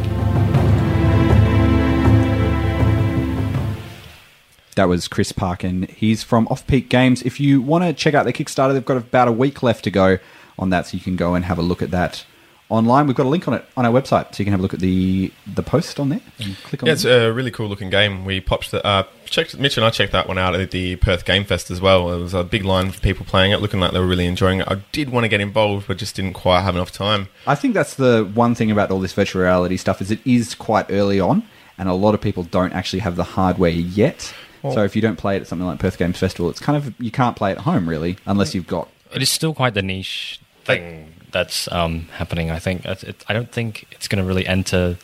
That 4.75 4.89
was 4.89 5.07
Chris 5.07 5.31
Parkin. 5.31 5.83
He's 5.83 6.21
from 6.21 6.47
Off 6.49 6.67
Peak 6.67 6.87
Games. 6.87 7.23
If 7.23 7.39
you 7.39 7.61
want 7.61 7.83
to 7.83 7.93
check 7.93 8.13
out 8.13 8.23
their 8.23 8.33
Kickstarter, 8.33 8.73
they've 8.73 8.85
got 8.85 8.97
about 8.97 9.27
a 9.27 9.31
week 9.31 9.63
left 9.63 9.83
to 9.85 9.91
go 9.91 10.19
on 10.59 10.69
that, 10.71 10.87
so 10.87 10.97
you 10.97 11.03
can 11.03 11.15
go 11.15 11.35
and 11.35 11.45
have 11.45 11.57
a 11.57 11.61
look 11.61 11.81
at 11.81 11.91
that 11.91 12.25
online. 12.69 13.07
We've 13.07 13.15
got 13.15 13.25
a 13.25 13.29
link 13.29 13.47
on 13.47 13.53
it 13.53 13.63
on 13.77 13.85
our 13.85 13.91
website, 13.93 14.33
so 14.35 14.39
you 14.39 14.45
can 14.45 14.51
have 14.51 14.59
a 14.59 14.63
look 14.63 14.73
at 14.73 14.79
the 14.81 15.31
the 15.55 15.63
post 15.63 15.99
on 15.99 16.09
there 16.09 16.19
and 16.39 16.55
click 16.63 16.83
on 16.83 16.87
Yeah, 16.87 16.91
it. 16.91 16.95
it's 16.95 17.05
a 17.05 17.31
really 17.31 17.51
cool 17.51 17.67
looking 17.69 17.89
game. 17.89 18.25
We 18.25 18.41
popped 18.41 18.71
the, 18.71 18.85
uh, 18.85 19.03
checked, 19.25 19.57
Mitch 19.57 19.77
and 19.77 19.85
I 19.85 19.89
checked 19.89 20.11
that 20.11 20.27
one 20.27 20.37
out 20.37 20.53
at 20.55 20.71
the 20.71 20.97
Perth 20.97 21.23
Game 21.23 21.45
Fest 21.45 21.71
as 21.71 21.79
well. 21.79 22.07
There 22.09 22.19
was 22.19 22.33
a 22.33 22.43
big 22.43 22.65
line 22.65 22.87
of 22.87 23.01
people 23.01 23.25
playing 23.25 23.51
it, 23.53 23.61
looking 23.61 23.79
like 23.79 23.91
they 23.93 23.99
were 23.99 24.05
really 24.07 24.25
enjoying 24.25 24.59
it. 24.59 24.67
I 24.69 24.81
did 24.91 25.09
want 25.09 25.23
to 25.23 25.29
get 25.29 25.39
involved, 25.39 25.87
but 25.87 25.97
just 25.97 26.15
didn't 26.15 26.33
quite 26.33 26.61
have 26.61 26.75
enough 26.75 26.91
time. 26.91 27.29
I 27.45 27.55
think 27.55 27.73
that's 27.73 27.93
the 27.95 28.29
one 28.33 28.53
thing 28.55 28.69
about 28.71 28.91
all 28.91 28.99
this 28.99 29.13
virtual 29.13 29.41
reality 29.43 29.77
stuff 29.77 30.01
is 30.01 30.11
it 30.11 30.19
is 30.25 30.53
quite 30.53 30.87
early 30.91 31.19
on, 31.21 31.43
and 31.77 31.87
a 31.87 31.93
lot 31.93 32.15
of 32.15 32.21
people 32.21 32.43
don't 32.43 32.73
actually 32.73 32.99
have 32.99 33.15
the 33.15 33.23
hardware 33.23 33.69
yet. 33.71 34.33
so 34.73 34.83
if 34.83 34.93
you 34.97 35.01
don't 35.01 35.15
play 35.15 35.37
it 35.37 35.41
at 35.41 35.47
something 35.47 35.65
like 35.65 35.79
Perth 35.79 35.97
Games 35.97 36.17
Festival, 36.17 36.49
it's 36.49 36.59
kind 36.59 36.75
of 36.75 36.93
you 36.99 37.11
can't 37.11 37.37
play 37.37 37.51
it 37.51 37.57
at 37.59 37.63
home 37.63 37.87
really 37.87 38.17
unless 38.25 38.53
you've 38.53 38.67
got. 38.67 38.89
It 39.13 39.21
is 39.21 39.29
still 39.29 39.53
quite 39.53 39.73
the 39.73 39.81
niche 39.81 40.41
thing 40.67 41.13
that's 41.31 41.71
um, 41.71 42.07
happening. 42.13 42.51
I 42.51 42.59
think 42.59 42.85
it, 42.85 43.25
I 43.27 43.33
don't 43.33 43.51
think 43.51 43.87
it's 43.91 44.07
going 44.07 44.23
to 44.23 44.27
really 44.27 44.45
enter 44.45 44.97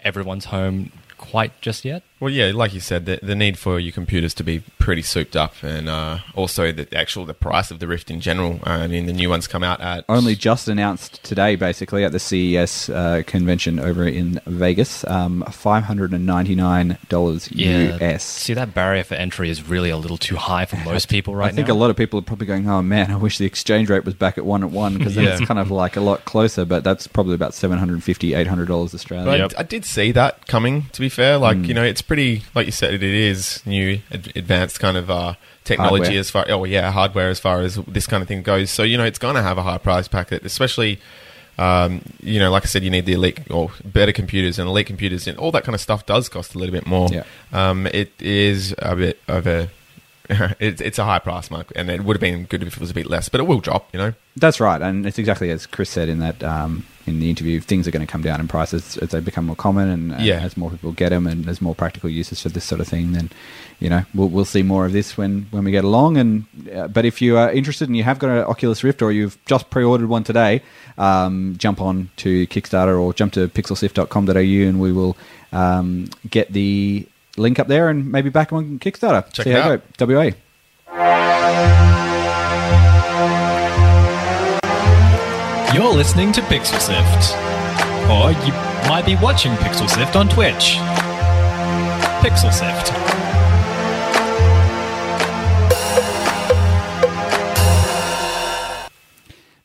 everyone's 0.00 0.46
home 0.46 0.92
quite 1.22 1.58
just 1.62 1.84
yet. 1.84 2.02
Well, 2.20 2.30
yeah, 2.30 2.52
like 2.54 2.72
you 2.72 2.78
said, 2.78 3.04
the, 3.06 3.18
the 3.20 3.34
need 3.34 3.58
for 3.58 3.80
your 3.80 3.90
computers 3.92 4.32
to 4.34 4.44
be 4.44 4.60
pretty 4.78 5.02
souped 5.02 5.34
up, 5.34 5.54
and 5.62 5.88
uh, 5.88 6.18
also 6.36 6.70
the 6.70 6.86
actual 6.96 7.24
the 7.26 7.34
price 7.34 7.72
of 7.72 7.80
the 7.80 7.88
Rift 7.88 8.12
in 8.12 8.20
general. 8.20 8.60
Uh, 8.64 8.70
I 8.70 8.86
mean, 8.86 9.06
the 9.06 9.12
new 9.12 9.28
ones 9.28 9.48
come 9.48 9.64
out 9.64 9.80
at 9.80 10.04
Only 10.08 10.36
just 10.36 10.68
announced 10.68 11.20
today, 11.24 11.56
basically, 11.56 12.04
at 12.04 12.12
the 12.12 12.20
CES 12.20 12.88
uh, 12.90 13.22
convention 13.26 13.80
over 13.80 14.06
in 14.06 14.40
Vegas. 14.46 15.04
Um, 15.08 15.42
$599 15.48 18.00
US. 18.02 18.24
See, 18.24 18.54
that 18.54 18.74
barrier 18.74 19.04
for 19.04 19.14
entry 19.14 19.50
is 19.50 19.68
really 19.68 19.90
a 19.90 19.96
little 19.96 20.18
too 20.18 20.36
high 20.36 20.64
for 20.64 20.76
most 20.76 21.08
people 21.08 21.34
right 21.34 21.46
I 21.52 21.54
think 21.54 21.68
now. 21.68 21.74
a 21.74 21.76
lot 21.76 21.90
of 21.90 21.96
people 21.96 22.18
are 22.18 22.22
probably 22.22 22.46
going, 22.46 22.68
"Oh 22.68 22.82
man, 22.82 23.10
I 23.10 23.16
wish 23.16 23.38
the 23.38 23.46
exchange 23.46 23.90
rate 23.90 24.04
was 24.04 24.14
back 24.14 24.38
at 24.38 24.44
one 24.44 24.62
at 24.62 24.70
one 24.70 24.98
because 24.98 25.14
then 25.14 25.24
Yeah. 25.24 25.36
it's 25.38 25.46
kind 25.46 25.58
of 25.58 25.70
like 25.70 25.96
a 25.96 26.00
lot 26.00 26.24
closer." 26.24 26.64
But 26.64 26.84
that's 26.84 27.06
probably 27.06 27.34
about 27.34 27.54
seven 27.54 27.78
hundred 27.78 28.02
fifty, 28.02 28.34
eight 28.34 28.46
hundred 28.46 28.68
dollars 28.68 28.94
Australian. 28.94 29.26
But 29.26 29.38
Yep. 29.38 29.52
I, 29.56 29.60
I 29.60 29.62
did 29.64 29.84
see 29.84 30.12
that 30.12 30.46
coming. 30.46 30.84
To 30.92 31.00
be 31.00 31.08
fair, 31.12 31.38
like 31.38 31.58
Hmm. 31.58 31.64
you 31.64 31.74
know, 31.74 31.84
it's 31.84 32.02
pretty. 32.02 32.42
Like 32.54 32.66
you 32.66 32.72
said, 32.72 32.94
it 32.94 33.02
is 33.02 33.62
new, 33.66 34.00
ad- 34.10 34.32
advanced 34.34 34.80
kind 34.80 34.96
of 34.96 35.10
uh, 35.10 35.34
technology 35.64 36.04
Hardware. 36.04 36.20
as 36.20 36.30
far. 36.30 36.46
Oh 36.48 36.64
yeah, 36.64 36.90
hardware 36.90 37.28
as 37.28 37.38
far 37.38 37.60
as 37.60 37.76
this 37.86 38.06
kind 38.06 38.22
of 38.22 38.28
thing 38.28 38.42
goes. 38.42 38.70
So 38.70 38.82
you 38.82 38.96
know, 38.98 39.04
it's 39.04 39.18
going 39.18 39.36
to 39.36 39.42
have 39.42 39.58
a 39.58 39.62
high 39.62 39.78
price 39.78 40.08
packet, 40.08 40.44
especially. 40.44 40.98
Um, 41.58 42.00
you 42.22 42.38
know, 42.40 42.50
like 42.50 42.62
I 42.64 42.66
said, 42.66 42.82
you 42.82 42.88
need 42.90 43.04
the 43.04 43.12
elite 43.12 43.38
or 43.50 43.70
better 43.84 44.10
computers 44.10 44.58
and 44.58 44.66
elite 44.68 44.86
computers, 44.86 45.26
and 45.28 45.36
all 45.38 45.52
that 45.52 45.64
kind 45.64 45.74
of 45.74 45.82
stuff 45.82 46.06
does 46.06 46.28
cost 46.30 46.54
a 46.54 46.58
little 46.58 46.72
bit 46.72 46.86
more. 46.86 47.08
Yeah. 47.12 47.24
Um, 47.52 47.86
it 47.88 48.10
is 48.20 48.74
a 48.78 48.96
bit 48.96 49.20
of 49.28 49.46
a. 49.46 49.68
it, 50.58 50.80
it's 50.80 50.98
a 50.98 51.04
high 51.04 51.18
price 51.18 51.50
mark, 51.50 51.70
and 51.76 51.90
it 51.90 52.04
would 52.04 52.16
have 52.16 52.20
been 52.22 52.44
good 52.44 52.62
if 52.62 52.74
it 52.76 52.80
was 52.80 52.90
a 52.90 52.94
bit 52.94 53.06
less, 53.06 53.28
but 53.28 53.38
it 53.38 53.44
will 53.44 53.60
drop. 53.60 53.90
You 53.92 53.98
know. 53.98 54.14
That's 54.34 54.60
right, 54.60 54.80
and 54.80 55.04
it's 55.04 55.18
exactly 55.18 55.50
as 55.50 55.66
Chris 55.66 55.90
said 55.90 56.08
in 56.08 56.20
that 56.20 56.42
um, 56.42 56.86
in 57.06 57.18
the 57.20 57.28
interview. 57.30 57.60
Things 57.60 57.86
are 57.88 57.90
going 57.90 58.06
to 58.06 58.10
come 58.10 58.22
down 58.22 58.40
in 58.40 58.48
price 58.48 58.72
as, 58.72 58.96
as 58.98 59.10
they 59.10 59.20
become 59.20 59.46
more 59.46 59.56
common, 59.56 59.88
and, 59.88 60.12
and 60.12 60.22
Yeah. 60.24 60.40
as 60.40 60.56
more 60.56 60.70
people 60.70 60.92
get 60.92 61.08
them, 61.10 61.26
and 61.26 61.44
there's 61.44 61.60
more 61.60 61.74
practical 61.74 62.08
uses 62.10 62.40
for 62.42 62.48
this 62.48 62.64
sort 62.64 62.80
of 62.80 62.88
thing. 62.88 63.12
Then, 63.12 63.30
you 63.80 63.88
know, 63.90 64.04
we'll, 64.14 64.28
we'll 64.28 64.44
see 64.44 64.62
more 64.62 64.86
of 64.86 64.92
this 64.92 65.16
when, 65.16 65.46
when 65.50 65.64
we 65.64 65.70
get 65.70 65.84
along. 65.84 66.16
And 66.16 66.44
uh, 66.74 66.88
but 66.88 67.04
if 67.04 67.20
you 67.20 67.36
are 67.36 67.50
interested 67.50 67.88
and 67.88 67.96
you 67.96 68.04
have 68.04 68.18
got 68.18 68.30
an 68.30 68.44
Oculus 68.44 68.84
Rift 68.84 69.02
or 69.02 69.10
you've 69.12 69.36
just 69.46 69.70
pre-ordered 69.70 70.08
one 70.08 70.24
today, 70.24 70.62
um, 70.98 71.54
jump 71.58 71.80
on 71.80 72.10
to 72.18 72.46
Kickstarter 72.46 73.00
or 73.00 73.12
jump 73.12 73.32
to 73.34 73.48
pixelsift.com.au, 73.48 74.32
and 74.68 74.80
we 74.80 74.92
will 74.92 75.16
um, 75.52 76.08
get 76.30 76.52
the 76.52 77.06
link 77.36 77.58
up 77.58 77.66
there 77.66 77.88
and 77.88 78.12
maybe 78.12 78.28
back 78.30 78.52
on 78.52 78.78
Kickstarter. 78.78 79.24
Check 79.32 79.44
see 79.44 79.50
it 79.50 79.56
out. 79.56 79.82
WA. 79.98 80.30
You're 85.74 85.88
listening 85.94 86.32
to 86.32 86.42
Pixel 86.42 86.78
Sift. 86.78 87.34
Or 88.10 88.30
you 88.46 88.52
might 88.90 89.04
be 89.06 89.16
watching 89.16 89.52
Pixel 89.52 89.88
Sift 89.88 90.16
on 90.16 90.28
Twitch. 90.28 90.76
Pixel 92.20 92.52
Sift. 92.52 92.92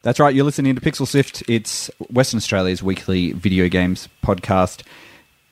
That's 0.02 0.22
right. 0.22 0.34
You're 0.34 0.46
listening 0.46 0.76
to 0.76 0.82
Pixel 0.82 1.06
Sift. 1.06 1.44
It's 1.50 1.92
Western 2.10 2.38
Australia's 2.38 2.82
weekly 2.82 3.34
video 3.34 3.68
games 3.68 4.08
podcast. 4.24 4.84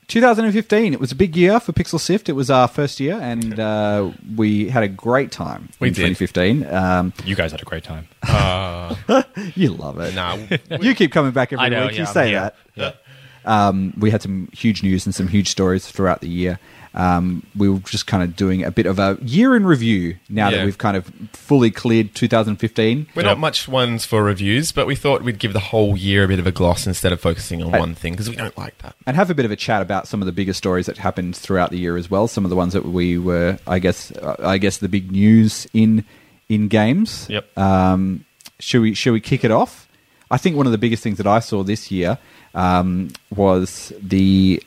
2015. 0.07 0.93
It 0.93 0.99
was 0.99 1.11
a 1.11 1.15
big 1.15 1.35
year 1.35 1.59
for 1.59 1.71
Pixel 1.73 1.99
Sift. 1.99 2.29
It 2.29 2.33
was 2.33 2.49
our 2.51 2.67
first 2.67 2.99
year, 2.99 3.19
and 3.21 3.59
uh, 3.59 4.11
we 4.35 4.69
had 4.69 4.83
a 4.83 4.87
great 4.87 5.31
time 5.31 5.69
We 5.79 5.87
in 5.89 5.93
did. 5.93 6.15
2015. 6.17 6.65
Um, 6.73 7.13
you 7.25 7.35
guys 7.35 7.51
had 7.51 7.61
a 7.61 7.65
great 7.65 7.83
time. 7.83 8.07
you 9.55 9.69
love 9.73 9.99
it. 9.99 10.13
Nah, 10.15 10.37
You 10.81 10.95
keep 10.95 11.11
coming 11.11 11.31
back 11.31 11.51
every 11.53 11.65
I 11.65 11.69
know, 11.69 11.83
week. 11.87 11.93
yeah, 11.93 11.97
you 12.01 12.05
I'm 12.07 12.13
say 12.13 12.27
here. 12.29 12.51
that. 12.75 12.97
Um, 13.45 13.93
we 13.97 14.09
had 14.09 14.21
some 14.23 14.49
huge 14.53 14.81
news 14.81 15.05
and 15.05 15.13
some 15.13 15.27
huge 15.27 15.49
stories 15.49 15.87
throughout 15.87 16.21
the 16.21 16.29
year. 16.29 16.59
Um, 16.97 17.45
we 17.57 17.67
were 17.69 17.79
just 17.79 18.07
kind 18.07 18.23
of 18.23 18.37
doing 18.37 18.63
a 18.63 18.71
bit 18.71 18.85
of 18.85 18.99
a 18.99 19.17
year 19.21 19.53
in 19.55 19.65
review 19.65 20.15
now 20.29 20.49
that 20.49 20.63
we've 20.63 20.77
kind 20.77 20.95
of 20.95 21.05
fully 21.33 21.69
cleared 21.69 22.15
2015. 22.15 23.07
We're 23.13 23.23
not 23.23 23.37
much 23.37 23.67
ones 23.67 24.05
for 24.05 24.23
reviews, 24.23 24.71
but 24.71 24.87
we 24.87 24.95
thought 24.95 25.21
we'd 25.21 25.37
give 25.37 25.51
the 25.51 25.59
whole 25.59 25.97
year 25.97 26.23
a 26.23 26.27
bit 26.29 26.39
of 26.39 26.47
a 26.47 26.53
gloss 26.53 26.87
instead 26.87 27.11
of 27.11 27.19
focusing 27.19 27.61
on 27.61 27.71
Hey. 27.73 27.79
one 27.79 27.95
thing 27.95 28.13
because 28.13 28.29
we 28.29 28.37
don't 28.37 28.57
like 28.57 28.77
that. 28.77 28.95
and 29.05 29.17
have 29.17 29.29
a 29.29 29.35
bit 29.35 29.43
of 29.43 29.51
a 29.51 29.57
chat 29.57 29.81
about 29.81 30.07
some 30.07 30.21
of 30.21 30.25
the 30.25 30.31
bigger 30.31 30.53
stories 30.53 30.85
that 30.85 30.97
happened 30.99 31.35
throughout 31.35 31.69
the 31.69 31.77
year 31.77 31.97
as 31.97 32.09
well. 32.09 32.29
Some 32.29 32.45
of 32.45 32.49
the 32.49 32.55
ones 32.55 32.71
that 32.71 32.85
we 32.85 33.17
were, 33.17 33.59
I 33.67 33.79
guess, 33.79 34.11
uh, 34.13 34.37
I 34.39 34.57
guess 34.57 34.77
the 34.77 34.87
big 34.89 35.11
news 35.11 35.67
in 35.73 36.05
in 36.47 36.69
games. 36.69 37.27
Yep. 37.29 37.57
Um, 37.57 38.23
should 38.59 38.81
we 38.81 38.93
should 38.93 39.11
we 39.11 39.19
kick 39.19 39.43
it 39.43 39.51
off? 39.51 39.89
I 40.31 40.37
think 40.37 40.55
one 40.55 40.65
of 40.65 40.71
the 40.71 40.77
biggest 40.77 41.03
things 41.03 41.17
that 41.17 41.27
I 41.27 41.39
saw 41.39 41.61
this 41.63 41.91
year 41.91 42.17
um, 42.53 43.09
was 43.35 43.91
the 44.01 44.63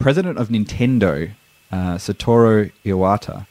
president 0.00 0.38
of 0.38 0.48
Nintendo, 0.48 1.30
uh, 1.72 1.94
Satoru 1.96 2.72
Iwata, 2.84 3.46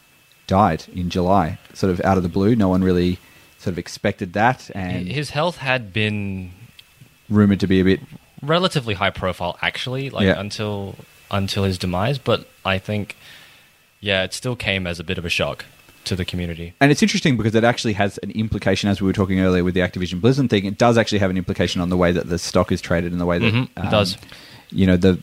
died 0.47 0.86
in 0.93 1.10
July, 1.10 1.58
sort 1.73 1.91
of 1.91 1.99
out 2.01 2.17
of 2.17 2.23
the 2.23 2.30
blue. 2.30 2.56
No 2.56 2.69
one 2.69 2.84
really 2.84 3.19
sort 3.58 3.73
of 3.73 3.77
expected 3.80 4.34
that, 4.34 4.69
and 4.75 5.08
His 5.08 5.32
health 5.32 5.58
had 5.58 5.91
been 5.91 6.51
rumored 7.30 7.60
to 7.60 7.67
be 7.67 7.80
a 7.80 7.84
bit 7.84 7.99
relatively 8.41 8.93
high 8.95 9.10
profile, 9.10 9.58
actually, 9.62 10.10
like 10.10 10.25
Yeah. 10.25 10.39
until 10.39 10.95
until 11.30 11.65
his 11.65 11.77
demise. 11.77 12.17
But 12.17 12.47
I 12.63 12.77
think, 12.77 13.17
yeah, 13.99 14.23
it 14.23 14.34
still 14.34 14.56
came 14.56 14.88
as 14.88 14.97
a 14.99 15.03
bit 15.03 15.17
of 15.17 15.25
a 15.25 15.30
shock 15.30 15.65
to 16.06 16.15
the 16.15 16.23
community. 16.23 16.73
And 16.80 16.89
it's 16.89 17.03
interesting 17.03 17.36
because 17.36 17.53
it 17.53 17.65
actually 17.65 17.93
has 17.93 18.17
an 18.19 18.32
implication, 18.32 18.89
as 18.89 19.01
we 19.01 19.08
were 19.08 19.13
talking 19.13 19.41
earlier 19.41 19.62
with 19.65 19.73
the 19.73 19.82
Activision 19.82 20.21
Blizzard 20.21 20.49
thing. 20.49 20.63
It 20.63 20.77
does 20.77 20.97
actually 20.97 21.19
have 21.19 21.30
an 21.30 21.36
implication 21.36 21.82
on 21.82 21.89
the 21.89 21.97
way 21.97 22.13
that 22.13 22.30
the 22.30 22.38
stock 22.39 22.71
is 22.71 22.80
traded 22.80 23.12
and 23.12 23.19
the 23.19 23.25
way 23.25 23.39
that 23.39 23.53
Mhm, 23.53 23.63
it 23.75 23.91
does. 23.91 24.15
You 24.71 24.88
know 24.88 24.95
the 24.95 25.19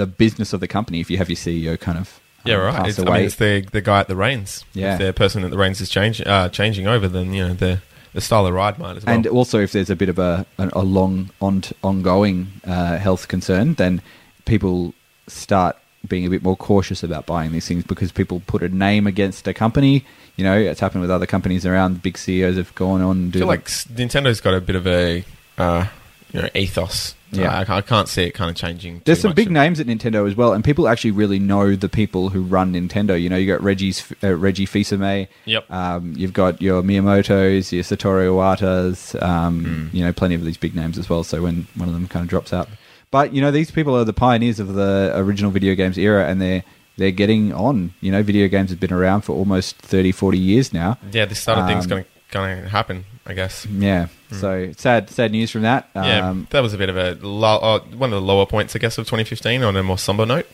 the 0.00 0.06
business 0.06 0.52
of 0.52 0.60
the 0.60 0.68
company. 0.68 1.00
If 1.00 1.10
you 1.10 1.18
have 1.18 1.28
your 1.28 1.36
CEO 1.36 1.78
kind 1.78 1.98
of 1.98 2.20
Yeah, 2.44 2.56
um, 2.56 2.74
right. 2.74 2.88
It's, 2.88 2.98
I 2.98 3.04
mean, 3.04 3.24
it's 3.26 3.36
the 3.36 3.66
the 3.70 3.80
guy 3.80 4.00
at 4.00 4.08
the 4.08 4.16
reins. 4.16 4.64
Yeah. 4.72 4.94
If 4.94 4.98
the 5.00 5.12
person 5.12 5.44
at 5.44 5.50
the 5.50 5.58
reins 5.58 5.80
is 5.80 5.88
change, 5.90 6.20
uh, 6.26 6.48
changing 6.48 6.86
over, 6.86 7.06
then 7.08 7.32
you 7.34 7.46
know 7.48 7.54
the 7.54 7.80
the 8.12 8.20
style 8.20 8.46
of 8.46 8.54
ride 8.54 8.76
might 8.78 8.96
as 8.96 9.04
well. 9.04 9.14
and 9.14 9.26
also 9.28 9.60
if 9.60 9.70
there's 9.72 9.90
a 9.90 9.96
bit 9.96 10.08
of 10.08 10.18
a 10.18 10.44
a, 10.58 10.70
a 10.82 10.82
long 10.82 11.30
on, 11.40 11.62
ongoing 11.82 12.48
uh, 12.66 12.96
health 12.98 13.28
concern, 13.28 13.74
then 13.74 14.02
people 14.46 14.94
start 15.28 15.76
being 16.08 16.24
a 16.26 16.30
bit 16.30 16.42
more 16.42 16.56
cautious 16.56 17.02
about 17.04 17.26
buying 17.26 17.52
these 17.52 17.68
things 17.68 17.84
because 17.84 18.10
people 18.10 18.42
put 18.46 18.62
a 18.62 18.68
name 18.68 19.06
against 19.06 19.46
a 19.46 19.52
company. 19.54 20.04
You 20.36 20.44
know, 20.44 20.56
it's 20.56 20.80
happened 20.80 21.02
with 21.02 21.10
other 21.10 21.26
companies 21.26 21.66
around. 21.66 22.02
Big 22.02 22.16
CEOs 22.16 22.56
have 22.56 22.74
gone 22.74 23.02
on 23.02 23.16
and 23.18 23.28
I 23.28 23.32
do 23.32 23.38
feel 23.40 23.48
like 23.48 23.66
s- 23.66 23.84
Nintendo's 23.84 24.40
got 24.40 24.54
a 24.54 24.60
bit 24.60 24.76
of 24.76 24.86
a 24.86 25.24
uh, 25.58 25.86
you 26.32 26.40
know 26.42 26.48
ethos. 26.54 27.14
Yeah. 27.32 27.64
I, 27.68 27.76
I 27.76 27.80
can't 27.80 28.08
see 28.08 28.24
it 28.24 28.32
kind 28.32 28.50
of 28.50 28.56
changing. 28.56 29.02
There's 29.04 29.18
too 29.18 29.22
some 29.22 29.28
much. 29.30 29.36
big 29.36 29.50
names 29.50 29.78
at 29.80 29.86
Nintendo 29.86 30.28
as 30.28 30.34
well, 30.36 30.52
and 30.52 30.64
people 30.64 30.88
actually 30.88 31.12
really 31.12 31.38
know 31.38 31.76
the 31.76 31.88
people 31.88 32.28
who 32.30 32.42
run 32.42 32.72
Nintendo. 32.72 33.20
You 33.20 33.28
know, 33.28 33.36
you 33.36 33.46
got 33.46 33.62
Reggie's 33.62 34.12
uh, 34.22 34.34
Reggie 34.36 34.66
Fils-Aimé. 34.66 35.28
Yep. 35.44 35.70
Um, 35.70 36.12
you've 36.16 36.32
got 36.32 36.60
your 36.60 36.82
Miyamoto's, 36.82 37.72
your 37.72 37.82
Satoru 37.84 38.30
Iwata's. 38.32 39.14
Um, 39.22 39.60
Hmm. 39.90 39.96
You 39.96 40.04
know, 40.04 40.12
plenty 40.12 40.34
of 40.34 40.44
these 40.44 40.56
big 40.56 40.74
names 40.74 40.98
as 40.98 41.08
well. 41.08 41.22
So 41.24 41.42
when 41.42 41.66
one 41.76 41.88
of 41.88 41.94
them 41.94 42.06
kind 42.08 42.22
of 42.24 42.28
drops 42.30 42.52
out, 42.52 42.68
but 43.10 43.32
you 43.32 43.40
know, 43.40 43.50
these 43.50 43.70
people 43.70 43.96
are 43.96 44.04
the 44.04 44.12
pioneers 44.12 44.60
of 44.60 44.74
the 44.74 45.12
original 45.16 45.50
video 45.50 45.74
games 45.74 45.98
era, 45.98 46.26
and 46.28 46.40
they're 46.40 46.62
they're 46.96 47.10
getting 47.10 47.52
on. 47.52 47.94
You 48.00 48.12
know, 48.12 48.22
video 48.22 48.48
games 48.48 48.70
have 48.70 48.80
been 48.80 48.92
around 48.92 49.22
for 49.22 49.32
almost 49.32 49.76
30, 49.76 50.12
40 50.12 50.38
years 50.38 50.72
now. 50.72 50.98
Yeah, 51.12 51.24
this 51.24 51.40
sort 51.40 51.58
of 51.58 51.66
thing's 51.66 51.84
Um, 51.84 51.90
going 51.90 52.04
to 52.04 52.08
going 52.30 52.62
to 52.62 52.68
happen. 52.68 53.04
I 53.26 53.34
guess. 53.34 53.66
Yeah. 53.66 54.08
So 54.32 54.72
sad, 54.76 55.10
sad 55.10 55.32
news 55.32 55.50
from 55.50 55.62
that. 55.62 55.88
Yeah, 55.94 56.28
Um, 56.30 56.46
that 56.50 56.60
was 56.60 56.72
a 56.72 56.78
bit 56.78 56.88
of 56.88 56.96
a 56.96 57.14
low, 57.26 57.58
uh, 57.58 57.80
one 57.96 58.12
of 58.12 58.20
the 58.20 58.26
lower 58.26 58.46
points, 58.46 58.74
I 58.76 58.78
guess, 58.78 58.96
of 58.98 59.06
2015 59.06 59.62
on 59.62 59.76
a 59.76 59.82
more 59.82 59.98
somber 59.98 60.24
note. 60.26 60.46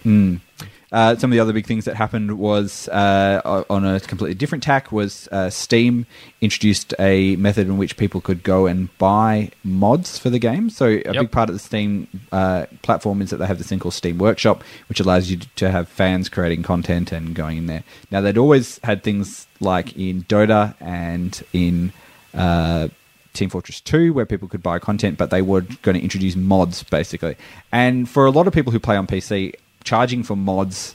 Uh, 0.93 1.17
some 1.17 1.31
of 1.31 1.33
the 1.33 1.41
other 1.41 1.53
big 1.53 1.67
things 1.67 1.85
that 1.85 1.97
happened 1.97 2.39
was 2.39 2.89
uh, 2.89 3.65
on 3.69 3.85
a 3.85 3.99
completely 4.01 4.35
different 4.35 4.63
tack 4.63 4.93
was 4.93 5.29
uh, 5.33 5.51
Steam 5.51 6.07
introduced 6.41 6.95
a 7.01 7.35
method 7.37 7.67
in 7.67 7.77
which 7.77 7.97
people 7.97 8.21
could 8.21 8.43
go 8.45 8.67
and 8.67 8.97
buy 8.97 9.51
mods 9.65 10.17
for 10.17 10.31
the 10.31 10.39
game. 10.39 10.71
So 10.71 10.87
a 11.05 11.13
big 11.23 11.33
part 11.33 11.49
of 11.51 11.55
the 11.57 11.59
Steam 11.59 12.07
uh, 12.31 12.67
platform 12.83 13.21
is 13.21 13.31
that 13.31 13.39
they 13.39 13.47
have 13.47 13.59
this 13.59 13.67
thing 13.67 13.81
called 13.81 13.95
Steam 13.95 14.17
Workshop, 14.19 14.63
which 14.89 15.01
allows 15.01 15.29
you 15.29 15.39
to 15.57 15.71
have 15.73 15.89
fans 15.89 16.29
creating 16.29 16.63
content 16.63 17.11
and 17.11 17.35
going 17.35 17.59
in 17.59 17.67
there. 17.67 17.83
Now 18.13 18.21
they'd 18.21 18.39
always 18.39 18.79
had 18.85 19.03
things 19.03 19.47
like 19.61 19.97
in 19.97 20.23
Dota 20.25 20.77
and 20.81 21.43
in 21.53 21.93
uh, 22.37 22.89
Team 23.33 23.51
Fortress 23.51 23.81
2 23.81 24.13
where 24.13 24.27
people 24.27 24.49
could 24.49 24.63
buy 24.63 24.79
content, 24.79 25.19
but 25.19 25.31
they 25.31 25.43
were 25.43 25.63
going 25.83 25.97
to 25.97 26.03
introduce 26.03 26.37
mods 26.37 26.83
basically. 26.85 27.37
And 27.73 28.09
for 28.09 28.27
a 28.27 28.31
lot 28.31 28.47
of 28.47 28.53
people 28.53 28.73
who 28.73 28.81
play 28.81 28.97
on 28.97 29.07
PC, 29.07 29.55
charging 29.85 30.23
for 30.23 30.37
mods 30.37 30.95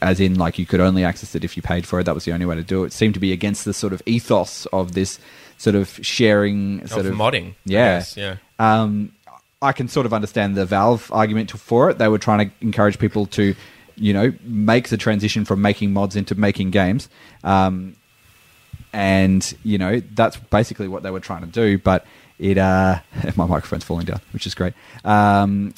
as 0.00 0.20
in 0.20 0.36
like 0.36 0.58
you 0.58 0.64
could 0.66 0.80
only 0.80 1.04
access 1.04 1.34
it 1.34 1.42
if 1.42 1.56
you 1.56 1.62
paid 1.62 1.84
for 1.84 1.98
it 1.98 2.04
that 2.04 2.14
was 2.14 2.24
the 2.24 2.32
only 2.32 2.46
way 2.46 2.54
to 2.54 2.62
do 2.62 2.84
it 2.84 2.92
seemed 2.92 3.12
to 3.14 3.20
be 3.20 3.32
against 3.32 3.64
the 3.64 3.74
sort 3.74 3.92
of 3.92 4.00
ethos 4.06 4.64
of 4.66 4.92
this 4.92 5.18
sort 5.58 5.74
of 5.74 5.98
sharing 6.02 6.86
sort 6.86 7.04
Of 7.04 7.12
of, 7.12 7.18
modding, 7.18 7.54
yeah 7.64 7.98
guess, 7.98 8.16
yeah. 8.16 8.36
um, 8.60 9.10
I 9.60 9.72
can 9.72 9.88
sort 9.88 10.06
of 10.06 10.12
understand 10.14 10.56
the 10.56 10.64
Valve 10.64 11.10
argument 11.12 11.50
for 11.50 11.90
it. 11.90 11.98
They 11.98 12.08
were 12.08 12.18
trying 12.18 12.48
to 12.48 12.54
encourage 12.60 12.98
people 12.98 13.26
to, 13.26 13.54
you 13.96 14.12
know, 14.12 14.32
make 14.44 14.88
the 14.88 14.96
transition 14.96 15.44
from 15.44 15.60
making 15.60 15.92
mods 15.92 16.14
into 16.14 16.36
making 16.36 16.70
games. 16.70 17.08
Um, 17.42 17.96
and, 18.92 19.54
you 19.64 19.78
know, 19.78 20.00
that's 20.00 20.36
basically 20.36 20.88
what 20.88 21.02
they 21.02 21.10
were 21.10 21.20
trying 21.20 21.42
to 21.42 21.46
do. 21.46 21.78
But 21.78 22.06
it, 22.38 22.58
uh, 22.58 23.00
my 23.36 23.46
microphone's 23.46 23.84
falling 23.84 24.06
down, 24.06 24.20
which 24.32 24.46
is 24.46 24.54
great. 24.54 24.74
Um, 25.04 25.74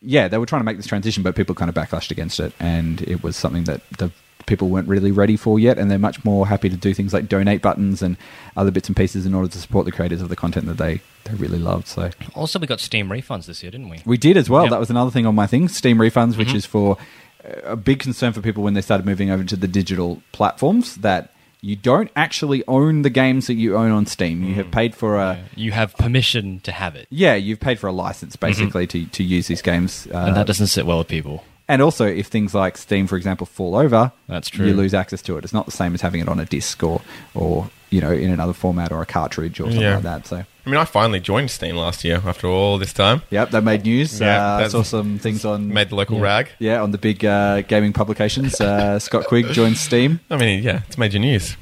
yeah, 0.00 0.28
they 0.28 0.38
were 0.38 0.46
trying 0.46 0.60
to 0.60 0.64
make 0.64 0.76
this 0.76 0.86
transition, 0.86 1.22
but 1.22 1.36
people 1.36 1.54
kind 1.54 1.68
of 1.68 1.74
backlashed 1.74 2.10
against 2.10 2.40
it, 2.40 2.52
and 2.58 3.02
it 3.02 3.22
was 3.22 3.36
something 3.36 3.64
that 3.64 3.88
the 3.98 4.10
people 4.46 4.68
weren't 4.68 4.88
really 4.88 5.12
ready 5.12 5.36
for 5.36 5.60
yet, 5.60 5.78
and 5.78 5.88
they're 5.88 5.98
much 5.98 6.24
more 6.24 6.48
happy 6.48 6.68
to 6.68 6.76
do 6.76 6.92
things 6.92 7.12
like 7.12 7.28
donate 7.28 7.62
buttons 7.62 8.02
and 8.02 8.16
other 8.56 8.72
bits 8.72 8.88
and 8.88 8.96
pieces 8.96 9.24
in 9.26 9.34
order 9.34 9.48
to 9.48 9.58
support 9.58 9.86
the 9.86 9.92
creators 9.92 10.20
of 10.20 10.28
the 10.28 10.34
content 10.34 10.66
that 10.66 10.76
they, 10.78 11.00
they 11.24 11.34
really 11.34 11.58
loved. 11.58 11.86
So 11.86 12.10
Also, 12.34 12.58
we 12.58 12.66
got 12.66 12.80
Steam 12.80 13.08
refunds 13.08 13.46
this 13.46 13.62
year, 13.62 13.70
didn't 13.70 13.88
we? 13.88 14.02
we 14.04 14.18
did 14.18 14.36
as 14.36 14.50
well. 14.50 14.64
Yep. 14.64 14.70
That 14.72 14.80
was 14.80 14.90
another 14.90 15.12
thing 15.12 15.26
on 15.26 15.36
my 15.36 15.46
thing. 15.46 15.68
Steam 15.68 15.98
refunds, 15.98 16.36
which 16.36 16.52
is 16.52 16.66
for 16.66 16.96
uh, 17.44 17.60
a 17.62 17.76
big 17.76 18.00
concern 18.00 18.32
for 18.32 18.40
people 18.40 18.64
when 18.64 18.74
they 18.74 18.80
started 18.82 19.06
moving 19.06 19.30
over 19.30 19.44
to 19.44 19.56
the 19.56 19.68
digital 19.68 20.20
platforms 20.32 20.96
that 20.96 21.31
you 21.64 21.76
don't 21.76 22.10
actually 22.16 22.62
own 22.66 23.02
the 23.02 23.08
games 23.10 23.46
that 23.46 23.54
you 23.54 23.76
own 23.76 23.92
on 23.92 24.04
Steam. 24.04 24.42
You 24.42 24.54
have 24.56 24.70
paid 24.72 24.94
for 24.96 25.16
a 25.16 25.38
You 25.54 25.70
have 25.72 25.96
permission 25.96 26.58
to 26.64 26.72
have 26.72 26.96
it, 26.96 27.06
yeah, 27.08 27.34
you've 27.36 27.60
paid 27.60 27.78
for 27.78 27.86
a 27.86 27.92
license 27.92 28.34
basically 28.36 28.86
to, 28.88 29.06
to 29.06 29.22
use 29.22 29.46
these 29.46 29.62
games. 29.62 30.06
Uh, 30.12 30.18
and 30.26 30.36
that 30.36 30.46
doesn't 30.46 30.66
sit 30.66 30.84
well 30.86 30.98
with 30.98 31.08
people. 31.08 31.44
and 31.68 31.80
also, 31.80 32.04
if 32.06 32.26
things 32.26 32.52
like 32.54 32.76
Steam, 32.76 33.06
for 33.06 33.16
example, 33.16 33.46
fall 33.46 33.76
over, 33.76 34.10
That's 34.26 34.48
true. 34.50 34.66
You 34.66 34.74
lose 34.74 34.92
access 34.92 35.22
to 35.22 35.38
it. 35.38 35.44
It's 35.44 35.54
not 35.54 35.64
the 35.66 35.72
same 35.72 35.94
as 35.94 36.00
having 36.00 36.20
it 36.20 36.28
on 36.28 36.40
a 36.40 36.44
disc 36.44 36.82
or, 36.82 37.00
or 37.34 37.70
you 37.90 38.00
know, 38.00 38.10
in 38.12 38.30
another 38.30 38.52
format 38.52 38.90
or 38.90 39.00
a 39.00 39.06
cartridge 39.06 39.60
or 39.60 39.64
something 39.64 39.80
Yeah. 39.80 39.94
like 39.94 40.02
that. 40.02 40.26
So, 40.26 40.44
I 40.64 40.70
mean, 40.70 40.78
I 40.78 40.84
finally 40.84 41.18
joined 41.20 41.50
Steam 41.50 41.76
last 41.76 42.04
year 42.04 42.22
after 42.24 42.46
all 42.46 42.78
this 42.78 42.92
time. 42.92 43.22
yep, 43.30 43.50
that 43.50 43.64
made 43.64 43.84
news. 43.84 44.20
Yeah, 44.20 44.54
uh, 44.56 44.58
I 44.58 44.68
saw 44.68 44.82
some 44.82 45.18
things 45.18 45.44
on 45.44 45.68
Made 45.72 45.88
the 45.88 45.96
local 45.96 46.16
Yeah. 46.18 46.22
rag. 46.22 46.48
yeah 46.60 46.80
on 46.82 46.92
the 46.92 46.98
big 46.98 47.24
uh, 47.24 47.62
gaming 47.62 47.92
publications. 47.92 48.60
Uh, 48.60 48.98
Scott 49.00 49.26
Quigg 49.26 49.46
joins 49.52 49.80
Steam. 49.80 50.20
I 50.30 50.36
mean, 50.36 50.62
yeah, 50.62 50.82
it's 50.86 50.96
major 50.96 51.18
news. 51.18 51.56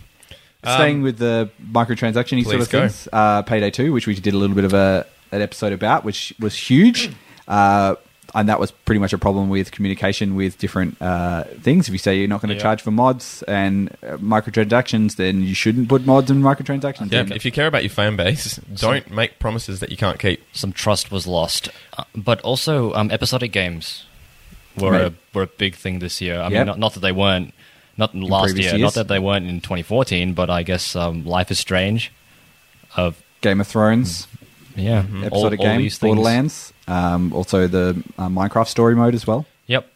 Staying 0.62 1.00
with 1.00 1.16
the 1.16 1.48
microtransaction 1.72 2.44
sort 2.44 2.60
of 2.60 2.68
things, 2.68 3.08
uh, 3.12 3.40
Payday 3.42 3.70
2, 3.70 3.92
which 3.94 4.06
we 4.06 4.14
did 4.14 4.34
a 4.34 4.36
little 4.36 4.54
bit 4.54 4.64
of 4.66 4.74
a, 4.74 5.06
an 5.32 5.40
episode 5.40 5.72
about, 5.72 6.04
which 6.04 6.34
was 6.38 6.54
huge. 6.54 7.10
And 8.32 8.48
that 8.48 8.60
was 8.60 8.70
pretty 8.70 9.00
much 9.00 9.12
a 9.12 9.18
problem 9.18 9.48
with 9.48 9.72
communication 9.72 10.36
with 10.36 10.56
different 10.58 11.00
uh, 11.02 11.44
things. 11.62 11.88
If 11.88 11.92
you 11.92 11.98
say 11.98 12.16
you're 12.18 12.28
not 12.28 12.40
going 12.40 12.50
to 12.50 12.54
Yeah. 12.54 12.60
charge 12.62 12.80
for 12.82 12.90
mods 12.92 13.42
and 13.48 13.88
uh, 14.04 14.18
microtransactions, 14.18 15.16
then 15.16 15.42
you 15.42 15.54
shouldn't 15.54 15.88
put 15.88 16.06
mods 16.06 16.30
and 16.30 16.42
microtransactions. 16.42 17.10
Yeah, 17.12 17.26
if 17.34 17.44
you 17.44 17.50
care 17.50 17.66
about 17.66 17.82
your 17.82 17.90
fan 17.90 18.14
base, 18.14 18.56
don't 18.76 19.10
make 19.10 19.38
promises 19.40 19.80
that 19.80 19.90
you 19.90 19.96
can't 19.96 20.18
keep. 20.20 20.42
Some 20.52 20.72
trust 20.72 21.10
was 21.10 21.26
lost, 21.26 21.70
uh, 21.98 22.04
but 22.14 22.40
also 22.42 22.92
um, 22.94 23.10
episodic 23.10 23.50
games 23.52 24.04
were 24.76 24.92
Right. 24.92 25.02
a, 25.06 25.14
were 25.34 25.42
a 25.42 25.46
big 25.48 25.74
thing 25.74 25.98
this 25.98 26.20
year. 26.20 26.38
I 26.40 26.44
Yep. 26.44 26.52
mean, 26.52 26.66
not, 26.66 26.78
not 26.78 26.94
that 26.94 27.00
they 27.00 27.12
weren't 27.12 27.52
not 27.96 28.14
in 28.14 28.20
last 28.22 28.56
year, 28.56 28.68
years. 28.70 28.80
not 28.80 28.94
that 28.94 29.08
they 29.08 29.18
weren't 29.18 29.48
in 29.48 29.60
2014, 29.60 30.32
but 30.34 30.48
I 30.48 30.62
guess 30.62 30.94
um, 30.94 31.24
Life 31.26 31.50
is 31.50 31.58
Strange. 31.58 32.12
Of 32.96 33.22
Game 33.40 33.60
of 33.60 33.66
Thrones, 33.66 34.26
yeah, 34.76 35.02
Mm-hmm. 35.02 35.24
episodic 35.24 35.60
all 35.60 35.66
game, 35.66 35.78
these 35.82 35.98
things. 35.98 36.08
Borderlands, 36.16 36.72
um, 36.90 37.32
also 37.32 37.66
the 37.66 38.02
uh, 38.18 38.28
Minecraft 38.28 38.68
story 38.68 38.94
mode 38.96 39.14
as 39.14 39.26
well. 39.26 39.46
Yep, 39.66 39.86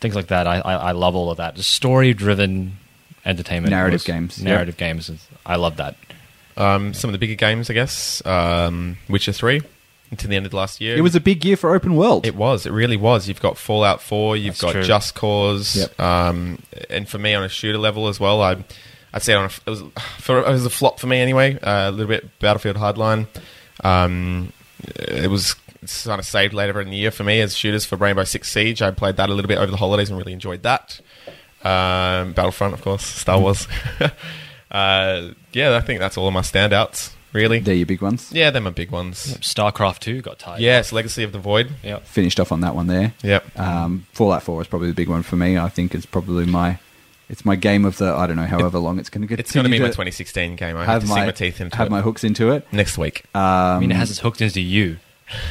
things 0.00 0.14
like 0.16 0.28
that. 0.28 0.46
I 0.46 0.58
I, 0.60 0.74
I 0.74 0.92
love 0.92 1.14
all 1.14 1.30
of 1.30 1.36
that. 1.36 1.54
Just 1.56 1.70
Story 1.70 2.14
driven 2.14 2.78
entertainment, 3.24 3.70
Narrative 3.70 3.94
was- 4.00 4.04
games, 4.04 4.38
yep. 4.38 4.46
narrative 4.48 4.76
games. 4.76 5.08
is- 5.10 5.26
I 5.46 5.56
love 5.56 5.76
that. 5.76 5.96
Um, 6.56 6.94
some 6.94 7.08
of 7.08 7.12
the 7.12 7.18
bigger 7.18 7.34
games, 7.34 7.68
I 7.68 7.74
guess. 7.74 8.24
Um, 8.24 8.96
Witcher 9.08 9.32
3 9.32 9.60
until 10.10 10.30
the 10.30 10.36
end 10.36 10.46
of 10.46 10.54
last 10.54 10.80
year. 10.80 10.96
It 10.96 11.00
was 11.00 11.16
a 11.16 11.20
big 11.20 11.44
year 11.44 11.56
for 11.56 11.74
open 11.74 11.96
world. 11.96 12.24
It 12.24 12.36
was. 12.36 12.64
It 12.66 12.70
really 12.70 12.96
was. 12.96 13.26
You've 13.26 13.40
got 13.40 13.58
Fallout 13.58 14.00
4. 14.00 14.36
You've 14.36 14.52
That's 14.54 14.60
got 14.60 14.72
true. 14.72 14.82
Just 14.84 15.14
Cause. 15.16 15.74
Yep. 15.74 15.98
Um, 16.00 16.60
and 16.88 17.08
for 17.08 17.18
me, 17.18 17.34
on 17.34 17.42
a 17.42 17.48
shooter 17.48 17.78
level 17.78 18.06
as 18.06 18.20
well, 18.20 18.40
I, 18.40 18.56
I'd 19.12 19.22
say 19.22 19.34
on 19.34 19.46
a, 19.46 19.48
it 19.48 19.70
was 19.70 19.82
for 20.18 20.38
it 20.38 20.48
was 20.48 20.64
a 20.64 20.70
flop 20.70 21.00
for 21.00 21.08
me 21.08 21.18
anyway. 21.18 21.58
Uh, 21.58 21.88
a 21.88 21.90
little 21.90 22.06
bit 22.06 22.38
Battlefield 22.38 22.76
Hardline. 22.76 23.26
Um, 23.82 24.52
it 24.96 25.28
was 25.30 25.56
it's 25.84 26.04
kind 26.04 26.18
of 26.18 26.26
saved 26.26 26.52
later 26.52 26.80
in 26.80 26.90
the 26.90 26.96
year 26.96 27.10
for 27.10 27.24
me 27.24 27.40
as 27.40 27.56
shooters 27.56 27.84
for 27.84 27.96
Rainbow 27.96 28.24
Six 28.24 28.50
Siege. 28.50 28.82
I 28.82 28.90
played 28.90 29.16
that 29.16 29.30
a 29.30 29.34
little 29.34 29.48
bit 29.48 29.58
over 29.58 29.70
the 29.70 29.76
holidays 29.76 30.10
and 30.10 30.18
really 30.18 30.32
enjoyed 30.32 30.62
that. 30.62 31.00
Um, 31.62 32.32
Battlefront, 32.32 32.74
of 32.74 32.82
course, 32.82 33.04
Star 33.04 33.38
Wars. 33.38 33.68
uh, 34.70 35.30
yeah, 35.52 35.76
I 35.76 35.80
think 35.80 36.00
that's 36.00 36.18
all 36.18 36.26
of 36.26 36.34
my 36.34 36.40
standouts. 36.40 37.12
Really. 37.32 37.58
They're 37.58 37.74
your 37.74 37.86
big 37.86 38.00
ones. 38.00 38.30
yeah, 38.32 38.50
they're 38.50 38.62
my 38.62 38.70
big 38.70 38.92
ones. 38.92 39.36
StarCraft 39.38 39.98
2 39.98 40.22
got 40.22 40.38
tied. 40.38 40.60
Yes, 40.60 40.92
Legacy 40.92 41.24
of 41.24 41.32
the 41.32 41.40
Void. 41.40 41.72
Yep. 41.82 42.06
Finished 42.06 42.38
off 42.38 42.52
on 42.52 42.60
that 42.60 42.76
one 42.76 42.86
there. 42.86 43.12
Yep. 43.24 43.58
Um, 43.58 44.06
Fallout 44.12 44.44
4 44.44 44.62
is 44.62 44.68
probably 44.68 44.86
the 44.88 44.94
big 44.94 45.08
one 45.08 45.24
for 45.24 45.34
me. 45.34 45.58
I 45.58 45.68
think 45.68 45.96
it's 45.96 46.06
probably 46.06 46.46
my 46.46 46.78
it's 47.28 47.44
my 47.44 47.56
game 47.56 47.84
of 47.84 47.96
the 47.96 48.12
I 48.12 48.26
don't 48.26 48.36
know 48.36 48.44
however 48.44 48.78
long 48.78 48.98
it's 49.00 49.10
going 49.10 49.22
to 49.22 49.26
get. 49.26 49.40
It's 49.40 49.50
going 49.50 49.64
to 49.64 49.70
be 49.70 49.80
my 49.80 49.86
2016 49.86 50.56
game. 50.56 50.76
I 50.76 50.84
have, 50.84 51.02
to 51.02 51.08
my 51.08 51.14
sink 51.16 51.26
my 51.26 51.32
teeth 51.32 51.60
into 51.60 51.76
have 51.76 51.86
it 51.88 51.90
my 51.90 52.02
hooks 52.02 52.22
into 52.22 52.52
it. 52.52 52.66
next 52.72 52.98
week. 52.98 53.24
Um, 53.34 53.42
I 53.42 53.78
mean, 53.80 53.90
it 53.90 53.96
has 53.96 54.10
its 54.10 54.20
hooked 54.20 54.40
into 54.40 54.60
you. 54.60 54.98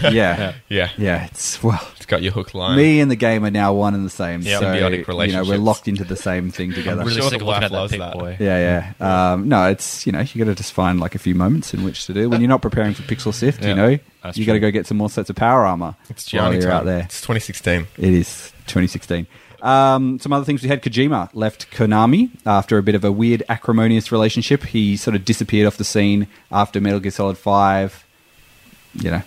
Yeah, 0.03 0.53
Yeah, 0.69 0.89
yeah. 0.97 1.25
It's 1.25 1.61
well, 1.63 1.81
it's 1.95 2.05
got 2.05 2.21
your 2.21 2.31
hook 2.31 2.53
line. 2.53 2.77
me 2.77 2.99
and 2.99 3.09
the 3.09 3.15
game 3.15 3.43
are 3.45 3.51
now 3.51 3.73
one 3.73 3.93
and 3.95 4.05
the 4.05 4.09
same. 4.09 4.41
Yeah. 4.41 4.59
so, 4.59 4.65
Symbiotic 4.65 5.27
You 5.27 5.33
know, 5.33 5.43
we're 5.43 5.57
locked 5.57 5.87
into 5.87 6.03
the 6.03 6.15
same 6.15 6.51
thing 6.51 6.73
together. 6.73 7.01
I'm 7.01 7.07
Really 7.07 7.21
sure 7.21 7.29
sick 7.29 7.39
the 7.39 7.45
of 7.45 7.47
looking 7.47 7.63
at 7.63 7.71
that 7.71 7.89
pig 7.89 7.99
that. 7.99 8.13
boy. 8.13 8.37
Yeah, 8.39 8.93
yeah. 8.99 9.31
Um, 9.33 9.49
no, 9.49 9.67
it's 9.69 10.05
you 10.05 10.11
know 10.11 10.19
you 10.21 10.43
got 10.45 10.49
to 10.51 10.55
just 10.55 10.73
find 10.73 10.99
like 10.99 11.15
a 11.15 11.19
few 11.19 11.35
moments 11.35 11.73
in 11.73 11.83
which 11.83 12.05
to 12.05 12.13
do 12.13 12.29
when 12.29 12.41
you're 12.41 12.49
not 12.49 12.61
preparing 12.61 12.93
for 12.93 13.03
Pixel 13.03 13.33
Sift. 13.33 13.61
Yeah, 13.61 13.69
you 13.69 13.75
know, 13.75 13.99
that's 14.21 14.37
you 14.37 14.45
got 14.45 14.53
to 14.53 14.59
go 14.59 14.71
get 14.71 14.85
some 14.87 14.97
more 14.97 15.09
sets 15.09 15.29
of 15.29 15.35
power 15.35 15.65
armor 15.65 15.95
It's 16.09 16.31
while 16.33 16.53
you're 16.53 16.61
time. 16.63 16.71
out 16.71 16.85
there. 16.85 16.99
It's 17.03 17.21
2016. 17.21 17.87
It 17.97 18.13
is 18.13 18.51
2016. 18.67 19.27
Um, 19.61 20.19
some 20.19 20.33
other 20.33 20.43
things 20.43 20.61
we 20.61 20.67
had. 20.67 20.81
Kojima 20.83 21.29
left 21.33 21.71
Konami 21.71 22.29
after 22.45 22.77
a 22.77 22.83
bit 22.83 22.95
of 22.95 23.05
a 23.05 23.11
weird 23.13 23.43
acrimonious 23.47 24.11
relationship. 24.11 24.63
He 24.65 24.97
sort 24.97 25.15
of 25.15 25.23
disappeared 25.23 25.67
off 25.67 25.77
the 25.77 25.85
scene 25.85 26.27
after 26.51 26.81
Metal 26.81 26.99
Gear 26.99 27.11
Solid 27.11 27.37
Five. 27.37 28.05
You 28.95 29.09
know, 29.11 29.21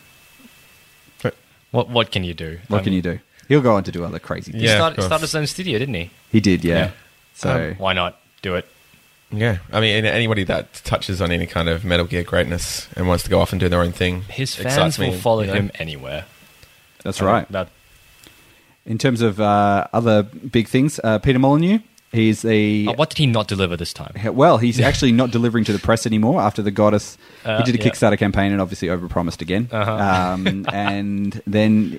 What 1.71 1.89
what 1.89 2.11
can 2.13 2.25
you 2.25 2.35
do? 2.35 2.59
what 2.69 2.81
I 2.81 2.85
can 2.85 2.93
you 2.93 3.03
do? 3.03 3.19
He'll 3.49 3.61
go 3.61 3.75
on 3.77 3.85
to 3.85 3.93
do 3.93 4.05
other 4.05 4.19
crazy 4.19 4.51
things. 4.53 4.63
He 4.63 4.67
Yeah, 4.69 4.75
of 4.75 4.79
started, 4.79 4.97
course. 4.97 5.07
started 5.07 5.23
his 5.23 5.35
own 5.37 5.47
studio, 5.47 5.79
didn't 5.79 5.95
he? 5.95 6.11
He 6.33 6.41
did, 6.41 6.65
yeah. 6.65 6.75
Yeah. 6.79 6.91
So 7.35 7.69
Um, 7.71 7.75
why 7.79 7.93
not 7.93 8.19
do 8.43 8.55
it? 8.57 8.67
Yeah, 9.31 9.59
I 9.73 9.81
mean, 9.81 10.05
anybody 10.05 10.45
that 10.45 10.73
touches 10.85 11.21
on 11.21 11.31
any 11.33 11.47
kind 11.47 11.69
of 11.69 11.85
Metal 11.85 12.07
Gear 12.07 12.23
greatness 12.23 12.89
and 12.97 13.09
wants 13.09 13.25
to 13.25 13.31
go 13.31 13.41
off 13.41 13.53
and 13.53 13.59
do 13.61 13.69
their 13.69 13.81
own 13.83 13.93
thing, 13.93 14.23
His 14.23 14.55
fans 14.55 14.67
excites 14.75 14.99
will 14.99 15.13
follow 15.13 15.41
you 15.43 15.49
know? 15.49 15.55
him 15.55 15.71
anywhere. 15.81 16.25
that's 17.03 17.21
I 17.21 17.25
right. 17.27 17.49
That 17.53 17.69
In 18.85 18.99
terms 18.99 19.21
of 19.21 19.41
uh, 19.41 19.87
other 19.93 20.23
big 20.23 20.69
things, 20.69 21.01
uh, 21.03 21.19
Peter 21.19 21.39
Molyneux, 21.41 21.81
he's 22.17 22.45
a 22.45 22.87
Uh, 22.87 22.93
what 22.95 23.11
did 23.11 23.19
he 23.19 23.27
not 23.27 23.47
deliver 23.49 23.77
this 23.77 23.93
time? 23.93 24.15
Well, 24.35 24.59
he's 24.59 24.81
actually 24.91 25.13
not 25.13 25.31
delivering 25.31 25.65
to 25.65 25.73
the 25.73 25.79
press 25.79 26.07
anymore 26.07 26.41
after 26.41 26.63
the 26.63 26.73
Godus. 26.73 27.17
Uh, 27.45 27.59
he 27.59 27.71
did 27.71 27.81
a 27.81 27.85
yeah. 27.85 27.91
Kickstarter 27.91 28.19
campaign 28.19 28.53
and 28.53 28.61
obviously 28.61 28.89
overpromised 28.89 29.41
again. 29.43 29.69
Uh-huh. 29.71 29.93
Um, 29.93 30.67
and 30.73 31.41
then 31.47 31.99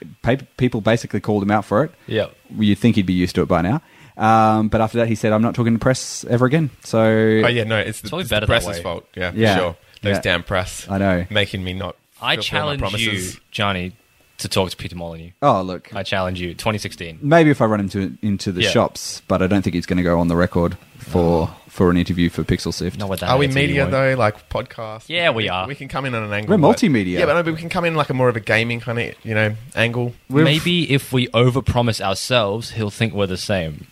people 0.58 0.82
basically 0.82 1.19
called 1.21 1.43
him 1.43 1.51
out 1.51 1.63
for 1.65 1.84
it. 1.84 1.91
Yeah. 2.08 2.27
You'd 2.58 2.77
think 2.80 2.95
he'd 2.95 3.06
be 3.06 3.13
used 3.13 3.36
to 3.36 3.41
it 3.43 3.47
by 3.47 3.62
now. 3.62 3.82
Um, 4.17 4.67
but 4.69 4.82
after 4.82 4.97
that, 4.97 5.08
he 5.08 5.15
said, 5.15 5.32
I'm 5.32 5.41
not 5.43 5.53
talking 5.53 5.73
to 5.73 5.80
press 5.80 6.25
ever 6.30 6.45
again. 6.47 6.71
So 6.84 6.99
Oh 6.99 7.47
yeah, 7.47 7.63
no, 7.65 7.77
it's, 7.77 8.01
the, 8.01 8.10
probably 8.10 8.23
it's 8.23 8.30
better 8.32 8.47
the 8.47 8.51
that 8.53 8.63
press's 8.63 8.77
way. 8.80 8.84
fault. 8.84 9.06
Yeah, 9.15 9.32
Yeah. 9.36 9.58
sure. 9.58 9.75
Those 10.01 10.15
Yeah. 10.15 10.21
damn 10.21 10.43
press. 10.43 10.88
I 10.89 10.97
know. 10.97 11.25
making 11.30 11.63
me 11.63 11.73
not. 11.73 11.95
I 12.19 12.36
fulfill 12.36 12.38
my 12.38 12.77
challenge 12.77 12.82
you, 12.82 13.10
promises. 13.10 13.39
Johnny, 13.51 13.91
to 14.38 14.47
talk 14.47 14.69
to 14.69 14.78
Peter 14.78 14.95
Molyneux. 14.95 15.32
Oh, 15.41 15.62
look. 15.62 15.93
I 15.95 16.04
challenge 16.04 16.39
you. 16.39 16.54
2016. 16.54 17.19
Maybe 17.21 17.50
if 17.50 17.62
I 17.62 17.65
run 17.65 17.80
him 17.80 17.89
to, 17.89 18.17
into 18.21 18.52
the 18.52 18.62
Yeah. 18.63 18.69
shops, 18.69 19.21
but 19.28 19.41
I 19.41 19.47
don't 19.47 19.62
think 19.62 19.73
he's 19.73 19.86
going 19.86 19.97
to 19.97 20.04
go 20.04 20.19
on 20.19 20.28
the 20.28 20.36
record 20.36 20.78
for 21.00 21.50
oh. 21.50 21.56
for 21.67 21.89
an 21.89 21.97
interview 21.97 22.30
for 22.30 22.43
Pixel 22.43 22.73
Sift. 22.73 22.97
No, 23.00 23.08
with 23.08 23.21
that 23.21 23.30
Are 23.30 23.38
we 23.38 23.45
attitude, 23.45 23.62
you 23.62 23.67
media 23.67 23.82
won't. 23.84 23.91
though, 23.91 24.15
like 24.15 24.50
podcast? 24.50 25.06
Yeah, 25.08 25.30
we 25.32 25.50
are. 25.50 25.67
We 25.67 25.76
can 25.76 25.88
come 25.88 26.06
in 26.06 26.13
on 26.15 26.23
an 26.23 26.34
angle. 26.34 26.56
We're 26.58 26.67
like- 26.67 26.78
multimedia. 26.78 27.19
Yeah, 27.19 27.26
but, 27.26 27.34
no, 27.34 27.43
but 27.43 27.54
we 27.54 27.60
can 27.60 27.69
come 27.69 27.86
in 27.86 27.95
like 27.95 28.10
a 28.10 28.13
more 28.13 28.30
of 28.30 28.36
a 28.36 28.39
gaming 28.39 28.80
kind 28.80 29.00
of 29.00 29.15
you 29.23 29.34
know 29.34 29.56
angle. 29.76 30.13
We've- 30.30 30.43
Maybe 30.43 30.91
if 30.91 31.12
we 31.12 31.28
overpromise 31.30 32.02
ourselves, 32.02 32.71
he'll 32.71 32.89
think 32.89 33.13
we're 33.13 33.28
the 33.28 33.38
same. 33.38 33.88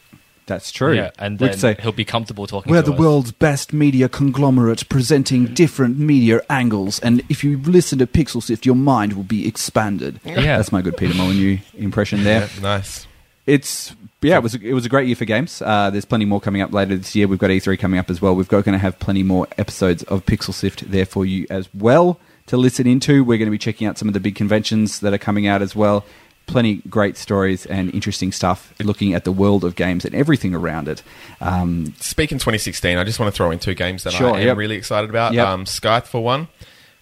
That's 0.47 0.71
true. 0.71 0.93
Yeah, 0.93 1.11
and 1.17 1.39
We'd 1.39 1.51
then 1.51 1.57
say, 1.57 1.75
he'll 1.81 1.91
be 1.91 2.05
comfortable 2.05 2.45
talking 2.45 2.71
We're 2.71 2.81
to 2.83 2.89
the 2.91 2.93
us. 2.93 2.99
world's 2.99 3.31
best 3.31 3.73
media 3.73 4.07
conglomerate 4.07 4.87
presenting 4.89 5.53
different 5.53 5.97
media 5.97 6.41
angles, 6.49 6.99
and 6.99 7.23
if 7.29 7.43
you 7.43 7.57
listen 7.63 7.97
to 7.99 8.07
Pixel 8.07 8.43
Sift, 8.43 8.65
your 8.65 8.75
mind 8.75 9.13
will 9.13 9.23
be 9.23 9.47
expanded. 9.47 10.19
Yeah. 10.23 10.57
That's 10.57 10.71
my 10.71 10.81
good 10.81 10.97
Peter 10.97 11.15
Molyneux 11.15 11.57
impression 11.77 12.23
there. 12.23 12.41
Yeah, 12.41 12.61
nice. 12.61 13.07
It's 13.47 13.95
yeah, 14.21 14.37
it 14.37 14.43
was 14.43 14.55
it 14.55 14.73
was 14.73 14.85
a 14.85 14.89
great 14.89 15.07
year 15.07 15.15
for 15.15 15.25
games. 15.25 15.61
Uh, 15.61 15.89
there's 15.91 16.05
plenty 16.05 16.25
more 16.25 16.41
coming 16.41 16.61
up 16.61 16.73
later 16.73 16.95
this 16.97 17.15
year. 17.15 17.27
We've 17.27 17.37
got 17.39 17.51
E3 17.51 17.77
coming 17.77 17.99
up 17.99 18.09
as 18.09 18.21
well. 18.21 18.35
We've 18.35 18.47
got 18.47 18.65
going 18.65 18.73
to 18.73 18.79
have 18.79 18.97
plenty 18.99 19.21
more 19.23 19.47
episodes 19.57 20.01
of 20.03 20.25
Pixel 20.25 20.53
Sift 20.53 20.89
there 20.89 21.05
for 21.05 21.25
you 21.25 21.45
as 21.49 21.69
well 21.73 22.19
to 22.47 22.57
listen 22.57 22.87
into. 22.87 23.23
We're 23.23 23.37
going 23.37 23.47
to 23.47 23.51
be 23.51 23.57
checking 23.59 23.85
out 23.87 23.97
some 23.99 24.07
of 24.07 24.13
the 24.15 24.19
big 24.19 24.35
conventions 24.35 24.99
that 25.01 25.13
are 25.13 25.17
coming 25.19 25.45
out 25.47 25.61
as 25.61 25.75
well. 25.75 26.05
Plenty 26.47 26.81
great 26.89 27.17
stories 27.17 27.65
and 27.65 27.93
interesting 27.93 28.31
stuff 28.31 28.71
looking 28.79 29.13
at 29.15 29.23
the 29.23 29.31
world 29.31 29.63
of 29.63 29.75
games 29.75 30.05
and 30.05 30.13
everything 30.13 30.53
around 30.53 30.87
it. 30.87 31.01
Um, 31.41 31.93
Speaking 31.99 32.37
2016, 32.37 32.97
I 32.97 33.03
just 33.03 33.19
want 33.19 33.33
to 33.33 33.35
throw 33.35 33.49
in 33.51 33.57
two 33.59 33.73
games 33.73 34.03
that 34.03 34.13
Sure, 34.13 34.31
I 34.33 34.41
am 34.41 34.47
yep. 34.47 34.57
really 34.57 34.75
excited 34.75 35.09
about. 35.09 35.33
Yep. 35.33 35.47
Um, 35.47 35.65
Scythe 35.65 36.07
for 36.07 36.23
one, 36.23 36.47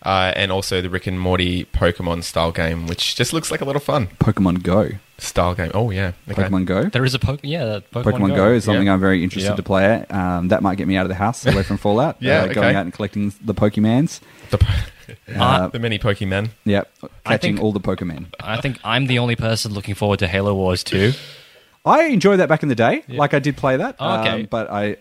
uh, 0.02 0.32
and 0.36 0.52
also 0.52 0.82
the 0.82 0.90
Rick 0.90 1.08
and 1.08 1.20
Morty 1.20 1.66
Pokemon 1.66 2.24
style 2.24 2.52
game, 2.54 2.88
which 2.88 3.16
just 3.16 3.34
looks 3.34 3.52
like 3.52 3.60
a 3.62 3.66
lot 3.66 3.76
of 3.76 3.84
fun. 3.84 4.08
Pokemon 4.20 4.64
Go. 4.64 4.90
Style 5.20 5.54
game. 5.56 5.72
Oh 5.74 5.92
yeah, 5.92 6.14
okay. 6.30 6.44
Pokemon 6.44 6.66
Go. 6.66 6.84
There 6.86 7.06
is 7.06 7.14
a 7.14 7.20
Pokemon. 7.20 7.40
Yeah, 7.44 7.66
that 7.66 7.92
Pokemon, 7.92 8.04
Pokemon 8.14 8.36
Go. 8.36 8.52
is 8.54 8.64
something 8.64 8.88
Yeah. 8.88 8.94
I'm 8.94 9.00
very 9.00 9.24
interested 9.24 9.50
Yeah. 9.52 9.56
to 9.56 9.64
play 9.64 9.86
at. 9.86 10.12
Um, 10.14 10.48
that 10.50 10.62
might 10.64 10.78
get 10.78 10.88
me 10.88 10.98
out 10.98 11.04
of 11.06 11.10
the 11.10 11.16
house 11.16 11.46
away 11.46 11.64
from 11.64 11.78
Fallout. 11.78 12.18
Yeah, 12.22 12.44
uh, 12.44 12.54
going 12.54 12.76
out 12.76 12.84
and 12.86 12.94
collecting 12.94 13.34
the 13.44 13.54
Pokemans. 13.54 14.20
The 14.50 14.58
po- 14.58 14.74
Uh, 15.36 15.68
the 15.68 15.80
many 15.80 16.00
Pokemon. 16.00 16.50
Yep, 16.66 16.92
catching 17.26 17.56
think- 17.56 17.64
all 17.64 17.72
the 17.72 17.80
Pokemon. 17.80 18.28
I 18.40 18.60
think 18.62 18.80
I'm 18.84 19.08
the 19.08 19.20
only 19.20 19.36
person 19.36 19.74
looking 19.74 19.96
forward 19.96 20.20
to 20.20 20.28
Halo 20.28 20.54
Wars 20.54 20.84
2. 20.84 21.14
I 21.86 22.06
enjoyed 22.06 22.40
that 22.40 22.48
back 22.50 22.64
in 22.64 22.70
the 22.70 22.76
day. 22.76 23.04
Like 23.08 23.34
I 23.34 23.40
did 23.40 23.58
play 23.58 23.78
that. 23.78 23.96
Oh, 24.00 24.20
okay. 24.22 24.30
um, 24.42 24.48
but 24.50 24.70
I, 24.72 24.98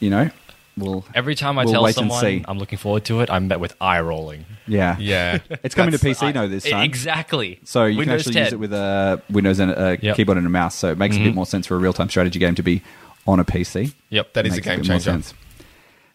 you 0.00 0.10
know, 0.10 0.30
will 0.76 1.04
Every 1.14 1.36
time 1.36 1.58
I 1.58 1.64
We'll 1.64 1.74
tell 1.74 1.82
wait 1.84 1.90
and 1.96 2.10
someone 2.10 2.20
see. 2.20 2.44
I'm 2.48 2.58
looking 2.58 2.78
forward 2.78 3.04
to 3.04 3.20
it, 3.20 3.30
I'm 3.30 3.46
met 3.46 3.60
with 3.60 3.74
eye 3.80 4.00
rolling. 4.00 4.44
yeah, 4.66 4.96
Yeah. 4.98 5.38
It's 5.62 5.74
coming 5.76 5.92
to 5.92 5.98
That's- 5.98 6.20
PC 6.20 6.34
now 6.34 6.46
this 6.48 6.66
I- 6.66 6.70
time. 6.70 6.82
Exactly. 6.84 7.60
So 7.64 7.84
you 7.84 7.98
Windows 7.98 8.24
can 8.24 8.30
actually 8.30 8.34
10. 8.34 8.44
use 8.44 8.52
it 8.54 8.58
with 8.58 8.72
a 8.72 9.22
Windows 9.30 9.60
and 9.60 9.70
a 9.70 9.74
Yep. 9.74 10.00
Mm-hmm. 10.00 10.12
keyboard 10.14 10.38
and 10.38 10.46
a 10.46 10.50
mouse. 10.50 10.74
So 10.74 10.90
it 10.90 10.98
makes 10.98 11.14
a 11.16 11.20
bit 11.20 11.34
more 11.34 11.46
sense 11.46 11.66
for 11.68 11.76
a 11.76 11.78
real 11.78 11.92
time 11.92 12.08
strategy 12.08 12.40
game 12.40 12.56
to 12.56 12.62
be 12.64 12.82
on 13.28 13.38
a 13.38 13.44
PC. 13.44 13.94
Yep. 14.10 14.32
That 14.34 14.46
is 14.46 14.54
a 14.54 14.56
Makes 14.56 14.66
game 14.66 14.78
bit 14.80 14.88
more 14.88 14.94
changer. 14.98 15.10
sense. 15.12 15.34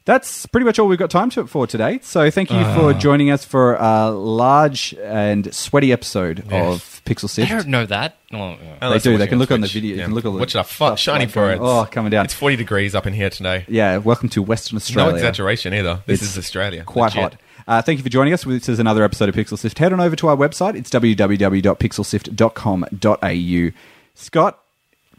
That's 0.09 0.47
pretty 0.47 0.65
much 0.65 0.79
all 0.79 0.87
we've 0.87 0.97
got 0.97 1.11
time 1.11 1.29
to, 1.31 1.45
for 1.45 1.67
today. 1.67 1.99
So 2.01 2.31
thank 2.31 2.49
you 2.49 2.57
Ah. 2.57 2.75
for 2.75 2.93
joining 2.95 3.29
us 3.29 3.45
for 3.45 3.75
a 3.75 4.09
large 4.09 4.95
and 5.03 5.53
sweaty 5.53 5.93
episode 5.93 6.39
of 6.51 6.99
Pixel 7.05 7.31
They 7.35 7.43
Sift. 7.45 7.51
don't 7.51 7.67
know 7.67 7.85
that. 7.85 8.17
Oh, 8.33 8.37
yeah. 8.37 8.55
Unless 8.81 9.03
do, 9.03 9.11
you're 9.11 9.19
they 9.19 9.25
watching 9.25 9.29
can 9.29 9.37
look 9.37 9.51
on 9.51 9.61
the 9.61 9.67
Twitch. 9.67 9.73
video- 9.73 9.91
you 9.91 9.97
Yeah. 9.99 10.05
can 10.05 10.15
look 10.15 10.25
at 10.25 10.31
the 10.33 10.39
Watch 10.39 10.55
it 10.55 10.57
up, 10.57 10.65
stuff 10.67 10.97
shining 10.97 11.27
like 11.27 11.33
for 11.33 11.51
it. 11.51 11.59
oh, 11.61 11.87
coming 11.91 12.09
down. 12.09 12.25
It's 12.25 12.33
40 12.33 12.55
degrees 12.55 12.95
up 12.95 13.05
in 13.05 13.13
here 13.13 13.29
today. 13.29 13.65
Yeah, 13.67 13.97
welcome 13.97 14.29
to 14.29 14.41
Western 14.41 14.77
Australia. 14.77 15.11
No 15.11 15.17
exaggeration 15.17 15.75
either. 15.75 15.99
This 16.07 16.23
It's 16.23 16.31
is 16.31 16.39
Australia. 16.39 16.83
Quite 16.85 17.13
Legit. 17.15 17.21
hot. 17.21 17.35
Uh, 17.67 17.81
thank 17.83 17.99
you 17.99 18.03
for 18.03 18.09
joining 18.09 18.33
us. 18.33 18.45
This 18.45 18.67
is 18.67 18.79
another 18.79 19.03
episode 19.03 19.29
of 19.29 19.35
Pixel 19.35 19.59
Sift. 19.59 19.77
Head 19.77 19.93
on 19.93 19.99
over 19.99 20.15
to 20.15 20.27
our 20.27 20.35
website. 20.35 20.73
It's 20.75 20.89
www.pixelsift.com.au. 20.89 23.71
Scott, 24.15 24.59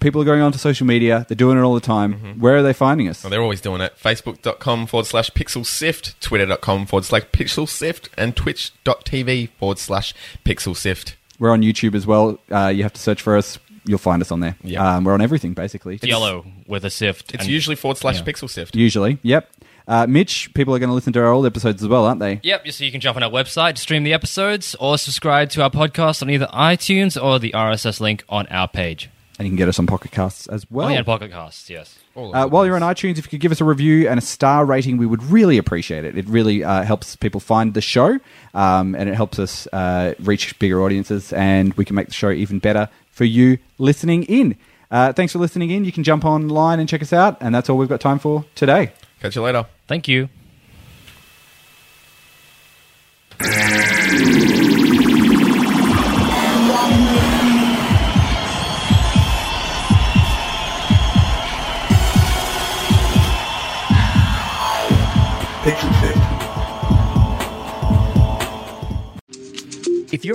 people 0.00 0.20
are 0.20 0.24
going 0.24 0.40
on 0.40 0.52
to 0.52 0.58
social 0.58 0.86
media. 0.86 1.24
They're 1.28 1.36
doing 1.36 1.58
it 1.58 1.62
all 1.62 1.74
the 1.74 1.80
time. 1.80 2.14
Mm-hmm. 2.14 2.40
Where 2.40 2.56
are 2.56 2.62
they 2.62 2.72
finding 2.72 3.08
us? 3.08 3.22
Well, 3.22 3.30
they're 3.30 3.42
always 3.42 3.60
doing 3.60 3.80
it. 3.80 3.94
Facebook.com 3.96 4.86
forward 4.86 5.06
slash 5.06 5.30
pixel 5.30 5.64
sift, 5.64 6.20
Twitter.com 6.20 6.86
forward 6.86 7.04
slash 7.04 7.24
pixel 7.32 7.68
sift, 7.68 8.08
and 8.16 8.34
Twitch.tv 8.36 9.50
forward 9.50 9.78
slash 9.78 10.14
pixel 10.44 10.76
sift. 10.76 11.16
We're 11.38 11.50
on 11.50 11.62
YouTube 11.62 11.94
as 11.94 12.06
well. 12.06 12.38
Uh, 12.50 12.68
you 12.68 12.82
have 12.82 12.92
to 12.92 13.00
search 13.00 13.22
for 13.22 13.36
us. 13.36 13.58
You'll 13.86 13.98
find 13.98 14.20
us 14.20 14.30
on 14.30 14.40
there. 14.40 14.56
Yeah. 14.62 14.96
Um, 14.96 15.04
we're 15.04 15.14
on 15.14 15.22
everything, 15.22 15.54
basically. 15.54 15.94
It's 15.94 16.06
yellow 16.06 16.44
with 16.66 16.84
a 16.84 16.90
sift. 16.90 17.32
It's 17.34 17.44
and- 17.44 17.52
usually 17.52 17.76
forward 17.76 17.96
slash 17.96 18.18
yeah. 18.18 18.24
pixel 18.24 18.50
sift. 18.50 18.76
Usually. 18.76 19.18
Yep. 19.22 19.50
Uh, 19.88 20.06
Mitch, 20.06 20.52
people 20.54 20.72
are 20.74 20.78
going 20.78 20.88
to 20.88 20.94
listen 20.94 21.12
to 21.14 21.20
our 21.20 21.32
old 21.32 21.46
episodes 21.46 21.82
as 21.82 21.88
well, 21.88 22.04
aren't 22.04 22.20
they? 22.20 22.38
Yep, 22.44 22.68
so 22.68 22.84
you 22.84 22.92
can 22.92 23.00
jump 23.00 23.16
on 23.16 23.24
our 23.24 23.30
website 23.30 23.76
stream 23.76 24.04
the 24.04 24.12
episodes 24.12 24.76
or 24.78 24.96
subscribe 24.98 25.50
to 25.50 25.62
our 25.62 25.70
podcast 25.70 26.22
on 26.22 26.30
either 26.30 26.46
iTunes 26.46 27.20
or 27.20 27.40
the 27.40 27.50
RSS 27.52 28.00
link 28.00 28.22
on 28.28 28.46
our 28.48 28.68
page. 28.68 29.10
And 29.40 29.46
you 29.46 29.52
can 29.52 29.56
get 29.56 29.68
us 29.70 29.78
on 29.78 29.86
Pocket 29.86 30.10
Casts 30.10 30.48
as 30.48 30.70
well. 30.70 30.88
oh, 30.88 30.90
yeah, 30.90 30.98
and 30.98 31.06
Pocket 31.06 31.30
Casts, 31.30 31.70
yes. 31.70 31.98
Uh, 32.14 32.46
while 32.46 32.66
you're 32.66 32.76
on 32.76 32.82
iTunes, 32.82 33.16
if 33.16 33.24
you 33.24 33.30
could 33.30 33.40
give 33.40 33.52
us 33.52 33.62
a 33.62 33.64
review 33.64 34.06
and 34.06 34.18
a 34.18 34.20
star 34.20 34.66
rating, 34.66 34.98
we 34.98 35.06
would 35.06 35.22
really 35.22 35.56
appreciate 35.56 36.04
it. 36.04 36.18
It 36.18 36.28
really 36.28 36.62
uh, 36.62 36.82
helps 36.82 37.16
people 37.16 37.40
find 37.40 37.72
the 37.72 37.80
show, 37.80 38.18
um, 38.52 38.94
and 38.94 39.08
it 39.08 39.14
helps 39.14 39.38
us 39.38 39.66
uh, 39.72 40.12
reach 40.20 40.58
bigger 40.58 40.82
audiences, 40.82 41.32
and 41.32 41.72
we 41.72 41.86
can 41.86 41.96
make 41.96 42.08
the 42.08 42.12
show 42.12 42.30
even 42.30 42.58
better 42.58 42.90
for 43.10 43.24
you 43.24 43.56
listening 43.78 44.24
in. 44.24 44.58
Uh, 44.90 45.14
thanks 45.14 45.32
for 45.32 45.38
listening 45.38 45.70
in. 45.70 45.86
You 45.86 45.92
can 45.92 46.04
jump 46.04 46.26
online 46.26 46.78
and 46.78 46.86
check 46.86 47.00
us 47.00 47.14
out, 47.14 47.38
and 47.40 47.54
that's 47.54 47.70
all 47.70 47.78
we've 47.78 47.88
got 47.88 48.02
time 48.02 48.18
for 48.18 48.44
today. 48.54 48.92
Catch 49.22 49.36
you 49.36 49.42
later. 49.42 49.64
Thank 49.88 50.06
you. 50.06 50.28